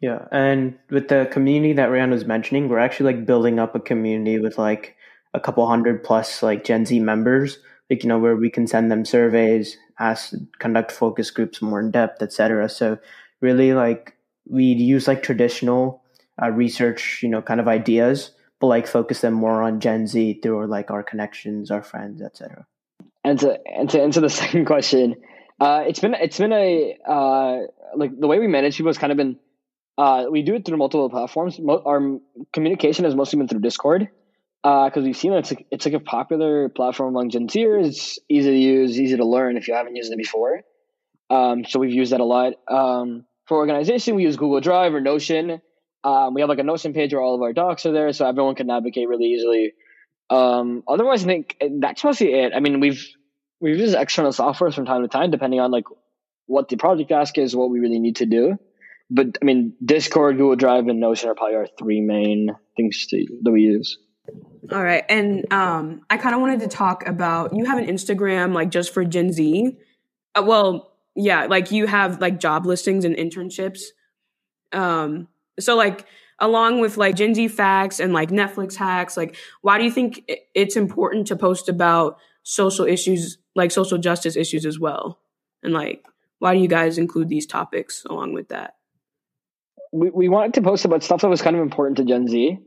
Yeah, 0.00 0.26
and 0.32 0.78
with 0.90 1.08
the 1.08 1.28
community 1.30 1.72
that 1.74 1.90
Ryan 1.90 2.10
was 2.10 2.24
mentioning, 2.24 2.68
we're 2.68 2.78
actually 2.78 3.14
like 3.14 3.26
building 3.26 3.58
up 3.58 3.74
a 3.74 3.80
community 3.80 4.38
with 4.38 4.58
like 4.58 4.96
a 5.32 5.40
couple 5.40 5.66
hundred 5.66 6.04
plus 6.04 6.42
like 6.42 6.64
Gen 6.64 6.84
Z 6.84 6.98
members, 7.00 7.58
like 7.88 8.02
you 8.02 8.08
know 8.08 8.18
where 8.18 8.36
we 8.36 8.50
can 8.50 8.66
send 8.66 8.90
them 8.90 9.04
surveys, 9.04 9.76
ask, 9.98 10.34
conduct 10.58 10.92
focus 10.92 11.30
groups 11.30 11.62
more 11.62 11.80
in 11.80 11.90
depth, 11.90 12.22
etc. 12.22 12.68
So 12.68 12.98
really 13.40 13.72
like 13.72 14.16
we'd 14.46 14.80
use 14.80 15.08
like 15.08 15.22
traditional 15.22 16.02
uh, 16.42 16.50
research, 16.50 17.20
you 17.22 17.28
know, 17.28 17.42
kind 17.42 17.60
of 17.60 17.68
ideas, 17.68 18.32
but 18.60 18.66
like 18.66 18.86
focus 18.86 19.20
them 19.20 19.34
more 19.34 19.62
on 19.62 19.80
Gen 19.80 20.06
Z 20.06 20.40
through 20.42 20.66
like 20.66 20.90
our 20.90 21.02
connections, 21.02 21.70
our 21.70 21.82
friends, 21.82 22.22
etc. 22.22 22.66
And 23.22 23.38
to 23.40 23.58
and 23.66 23.88
to 23.90 24.02
answer 24.02 24.20
the 24.20 24.30
second 24.42 24.66
question, 24.66 25.16
uh, 25.60 25.84
it's 25.86 26.00
been 26.00 26.14
it's 26.14 26.38
been 26.38 26.52
a 26.52 26.96
uh, 27.08 27.58
like 27.96 28.18
the 28.18 28.26
way 28.26 28.38
we 28.38 28.48
manage 28.48 28.76
people 28.76 28.90
has 28.90 28.98
kind 28.98 29.12
of 29.12 29.16
been 29.16 29.38
uh, 29.96 30.26
we 30.30 30.42
do 30.42 30.54
it 30.54 30.64
through 30.64 30.76
multiple 30.76 31.08
platforms. 31.10 31.58
Mo- 31.58 31.82
our 31.84 32.18
communication 32.52 33.04
has 33.04 33.14
mostly 33.14 33.38
been 33.38 33.48
through 33.48 33.60
Discord 33.60 34.08
because 34.62 34.96
uh, 34.96 35.00
we've 35.02 35.16
seen 35.16 35.32
that 35.32 35.38
it's 35.38 35.50
like, 35.52 35.66
it's 35.70 35.84
like 35.84 35.94
a 35.94 36.00
popular 36.00 36.68
platform 36.68 37.10
among 37.10 37.30
Gen 37.30 37.48
Zers. 37.48 37.86
It's 37.86 38.18
easy 38.28 38.50
to 38.50 38.56
use, 38.56 38.98
easy 38.98 39.16
to 39.16 39.24
learn 39.24 39.56
if 39.56 39.68
you 39.68 39.74
haven't 39.74 39.94
used 39.94 40.12
it 40.12 40.16
before. 40.16 40.62
Um, 41.30 41.64
so 41.64 41.78
we've 41.78 41.92
used 41.92 42.12
that 42.12 42.20
a 42.20 42.24
lot. 42.24 42.54
Um, 42.68 43.24
for 43.46 43.58
organization, 43.58 44.14
we 44.14 44.22
use 44.24 44.36
Google 44.36 44.60
Drive 44.60 44.94
or 44.94 45.00
Notion. 45.00 45.60
Um, 46.02 46.34
we 46.34 46.40
have 46.40 46.48
like 46.48 46.58
a 46.58 46.64
Notion 46.64 46.92
page 46.92 47.12
where 47.12 47.22
all 47.22 47.34
of 47.34 47.42
our 47.42 47.52
docs 47.52 47.86
are 47.86 47.92
there, 47.92 48.12
so 48.12 48.26
everyone 48.26 48.54
can 48.54 48.66
navigate 48.66 49.08
really 49.08 49.26
easily. 49.26 49.72
Um, 50.30 50.82
otherwise, 50.88 51.24
I 51.24 51.26
think 51.26 51.56
that's 51.80 52.02
mostly 52.02 52.32
it. 52.32 52.52
I 52.54 52.60
mean, 52.60 52.80
we've 52.80 53.06
we've 53.60 53.78
used 53.78 53.94
external 53.94 54.32
software 54.32 54.70
from 54.70 54.86
time 54.86 55.02
to 55.02 55.08
time, 55.08 55.30
depending 55.30 55.60
on 55.60 55.70
like 55.70 55.84
what 56.46 56.68
the 56.68 56.76
project 56.76 57.10
ask 57.12 57.36
is, 57.38 57.54
what 57.54 57.70
we 57.70 57.80
really 57.80 57.98
need 57.98 58.16
to 58.16 58.26
do. 58.26 58.58
But 59.10 59.38
I 59.40 59.44
mean, 59.44 59.74
Discord, 59.84 60.36
Google 60.36 60.56
Drive, 60.56 60.86
and 60.88 61.00
Notion 61.00 61.28
are 61.28 61.34
probably 61.34 61.56
our 61.56 61.66
three 61.78 62.00
main 62.00 62.50
things 62.76 63.06
to, 63.08 63.26
that 63.42 63.50
we 63.50 63.62
use. 63.62 63.98
All 64.72 64.82
right, 64.82 65.04
and 65.08 65.52
um, 65.52 66.02
I 66.08 66.16
kind 66.16 66.34
of 66.34 66.40
wanted 66.40 66.60
to 66.60 66.68
talk 66.68 67.06
about 67.06 67.54
you 67.54 67.66
have 67.66 67.78
an 67.78 67.86
Instagram 67.86 68.54
like 68.54 68.70
just 68.70 68.94
for 68.94 69.04
Gen 69.04 69.32
Z. 69.32 69.76
Uh, 70.34 70.42
well, 70.44 70.92
yeah, 71.14 71.46
like 71.46 71.70
you 71.70 71.86
have 71.86 72.20
like 72.20 72.40
job 72.40 72.66
listings 72.66 73.04
and 73.04 73.14
internships. 73.14 73.82
Um, 74.72 75.28
so 75.60 75.76
like 75.76 76.06
along 76.38 76.80
with 76.80 76.96
like 76.96 77.14
Gen 77.14 77.34
Z 77.34 77.48
facts 77.48 78.00
and 78.00 78.12
like 78.12 78.30
Netflix 78.30 78.74
hacks, 78.74 79.16
like 79.16 79.36
why 79.60 79.78
do 79.78 79.84
you 79.84 79.90
think 79.90 80.30
it's 80.54 80.76
important 80.76 81.26
to 81.28 81.36
post 81.36 81.68
about 81.68 82.18
social 82.42 82.86
issues, 82.86 83.38
like 83.54 83.70
social 83.70 83.98
justice 83.98 84.36
issues 84.36 84.66
as 84.66 84.78
well? 84.78 85.20
And 85.62 85.72
like, 85.72 86.04
why 86.38 86.54
do 86.54 86.60
you 86.60 86.68
guys 86.68 86.98
include 86.98 87.28
these 87.28 87.46
topics 87.46 88.04
along 88.08 88.32
with 88.32 88.48
that? 88.48 88.74
We, 89.94 90.10
we 90.10 90.28
wanted 90.28 90.54
to 90.54 90.62
post 90.62 90.84
about 90.84 91.04
stuff 91.04 91.20
that 91.20 91.28
was 91.28 91.40
kind 91.40 91.54
of 91.54 91.62
important 91.62 91.98
to 91.98 92.04
Gen 92.04 92.26
Z. 92.26 92.58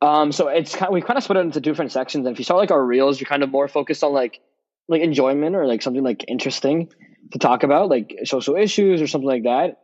Um, 0.00 0.32
so 0.32 0.48
it's 0.48 0.74
kind 0.74 0.88
of, 0.88 0.94
we 0.94 1.02
kind 1.02 1.18
of 1.18 1.24
split 1.24 1.36
it 1.36 1.40
into 1.40 1.60
different 1.60 1.92
sections. 1.92 2.26
And 2.26 2.32
if 2.32 2.38
you 2.38 2.44
saw 2.44 2.56
like 2.56 2.70
our 2.70 2.84
reels, 2.84 3.20
you're 3.20 3.28
kind 3.28 3.42
of 3.42 3.50
more 3.50 3.68
focused 3.68 4.02
on 4.02 4.12
like 4.14 4.40
like 4.88 5.02
enjoyment 5.02 5.54
or 5.54 5.66
like 5.66 5.82
something 5.82 6.02
like 6.02 6.24
interesting 6.26 6.88
to 7.32 7.38
talk 7.38 7.62
about, 7.62 7.90
like 7.90 8.16
social 8.24 8.56
issues 8.56 9.02
or 9.02 9.06
something 9.06 9.28
like 9.28 9.42
that. 9.44 9.76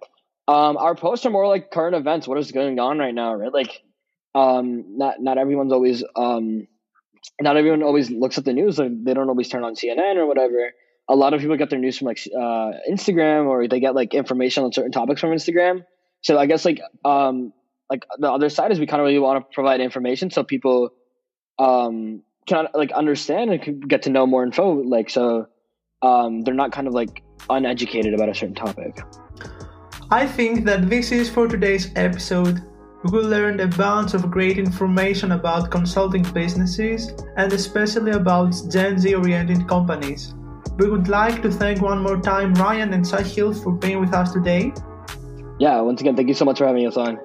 Um, 0.49 0.77
our 0.79 0.95
posts 0.95 1.27
are 1.27 1.31
more 1.31 1.47
like 1.47 1.71
current 1.71 1.95
events. 1.95 2.27
What 2.27 2.39
is 2.39 2.51
going 2.51 2.79
on 2.79 2.99
right 2.99 3.15
now, 3.15 3.35
right? 3.35 3.53
Like, 3.53 3.83
um, 4.35 4.97
not 4.97 5.21
not 5.21 5.39
everyone's 5.39 5.73
always 5.73 6.03
um, 6.17 6.67
not 7.41 7.57
everyone 7.57 7.83
always 7.83 8.11
looks 8.11 8.39
at 8.39 8.45
the 8.45 8.53
news. 8.53 8.79
Like 8.79 9.05
they 9.05 9.13
don't 9.13 9.29
always 9.29 9.49
turn 9.49 9.65
on 9.65 9.75
CNN 9.75 10.17
or 10.17 10.27
whatever. 10.27 10.73
A 11.09 11.15
lot 11.15 11.35
of 11.35 11.41
people 11.41 11.57
get 11.57 11.71
their 11.71 11.79
news 11.79 11.99
from 11.99 12.07
like 12.07 12.19
uh, 12.35 12.73
Instagram 12.91 13.47
or 13.47 13.69
they 13.69 13.81
get 13.81 13.95
like 13.95 14.15
information 14.15 14.65
on 14.65 14.73
certain 14.73 14.93
topics 14.93 15.21
from 15.21 15.31
Instagram. 15.31 15.85
So 16.23 16.39
I 16.39 16.47
guess 16.47 16.65
like 16.65 16.81
um, 17.05 17.53
like 17.91 18.05
the 18.19 18.31
other 18.31 18.49
side 18.49 18.73
is 18.73 18.81
we 18.81 18.87
kind 18.87 19.01
of 19.01 19.07
really 19.07 19.19
want 19.19 19.45
to 19.45 19.55
provide 19.55 19.81
information 19.81 20.31
so 20.31 20.43
people 20.43 20.91
um, 21.59 22.23
can 22.47 22.69
like 22.75 22.93
understand 22.93 23.51
and 23.51 23.89
get 23.89 24.03
to 24.03 24.11
know 24.11 24.27
more 24.27 24.45
info. 24.45 24.83
Like 24.83 25.11
so, 25.11 25.47
um, 26.03 26.43
they're 26.43 26.55
not 26.55 26.73
kind 26.73 26.87
of 26.87 26.95
like 26.95 27.23
uneducated 27.49 28.15
about 28.15 28.29
a 28.29 28.35
certain 28.35 28.55
topic. 28.55 28.99
I 30.11 30.27
think 30.27 30.65
that 30.67 30.89
this 30.89 31.11
is 31.11 31.29
for 31.29 31.49
today's 31.49 31.91
episode. 31.97 32.63
We 33.05 33.19
learned 33.21 33.61
a 33.61 33.69
bunch 33.69 34.15
of 34.15 34.31
great 34.31 34.59
information 34.59 35.33
about 35.33 35.71
consulting 35.71 36.23
businesses 36.33 37.13
and 37.37 37.53
especially 37.53 38.13
about 38.13 38.55
Gen 38.69 38.99
Z 38.99 39.15
oriented 39.15 39.69
companies. 39.69 40.35
We 40.79 40.89
would 40.91 41.09
like 41.09 41.43
to 41.43 41.51
thank 41.51 41.81
one 41.81 42.03
more 42.03 42.21
time 42.21 42.53
Ryan 42.55 42.93
and 42.93 43.05
Sahil 43.05 43.63
for 43.63 43.73
being 43.73 44.01
with 44.01 44.13
us 44.13 44.33
today. 44.33 44.73
Yeah, 45.59 45.81
once 45.81 46.03
again, 46.03 46.17
thank 46.17 46.29
you 46.29 46.35
so 46.35 46.45
much 46.45 46.59
for 46.59 46.67
having 46.67 46.87
us 46.87 46.99
on. 46.99 47.19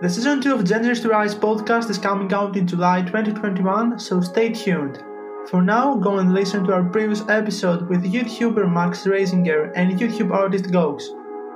The 0.00 0.08
season 0.08 0.40
2 0.40 0.54
of 0.54 0.64
Gen 0.64 0.84
Z 0.84 1.02
to 1.02 1.08
Rise 1.08 1.34
podcast 1.34 1.90
is 1.90 1.98
coming 1.98 2.32
out 2.32 2.56
in 2.56 2.66
July 2.66 3.02
2021, 3.02 3.98
so 3.98 4.20
stay 4.20 4.52
tuned. 4.52 5.02
For 5.50 5.60
now, 5.60 5.96
go 5.96 6.18
and 6.18 6.32
listen 6.32 6.64
to 6.64 6.72
our 6.72 6.84
previous 6.84 7.22
episode 7.28 7.88
with 7.88 8.04
YouTuber 8.04 8.72
Max 8.72 9.04
Rasinger 9.04 9.72
and 9.74 9.98
YouTube 9.98 10.30
artist 10.30 10.70
Gogs. 10.70 11.10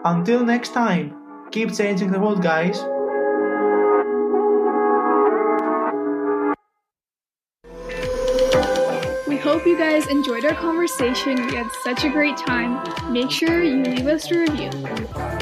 Until 0.05 0.45
next 0.45 0.75
time, 0.75 1.15
keep 1.53 1.73
changing 1.73 2.11
the 2.11 2.19
world, 2.21 2.43
guys. 2.43 2.85
Hope 9.49 9.67
you 9.67 9.79
guys 9.79 10.07
enjoyed 10.09 10.45
our 10.45 10.55
conversation. 10.55 11.47
We 11.47 11.55
had 11.55 11.73
such 11.83 12.05
a 12.05 12.11
great 12.11 12.37
time. 12.37 12.85
Make 13.11 13.31
sure 13.31 13.65
you 13.65 13.83
leave 13.83 14.07
us 14.07 14.31
a 14.31 14.41
review. 14.41 14.69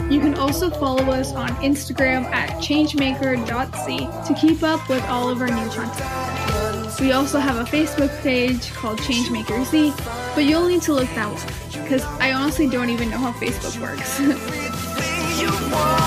You 0.08 0.20
can 0.20 0.34
also 0.34 0.70
follow 0.70 1.10
us 1.10 1.32
on 1.32 1.48
Instagram 1.56 2.22
at 2.26 2.50
changemaker.c 2.62 3.98
to 3.98 4.40
keep 4.40 4.62
up 4.62 4.88
with 4.88 5.02
all 5.06 5.28
of 5.28 5.40
our 5.40 5.48
new 5.48 5.68
content. 5.70 7.00
We 7.00 7.10
also 7.12 7.40
have 7.40 7.56
a 7.56 7.64
Facebook 7.68 8.16
page 8.22 8.72
called 8.74 9.00
ChangemakerZ, 9.00 9.96
but 10.36 10.44
you'll 10.44 10.68
need 10.68 10.82
to 10.82 10.92
look 10.92 11.08
that 11.16 11.26
one 11.26 11.82
because 11.82 12.04
I 12.20 12.32
honestly 12.32 12.68
don't 12.68 12.90
even 12.90 13.10
know 13.10 13.18
how 13.18 13.32
Facebook 13.32 13.76
works. 13.80 14.20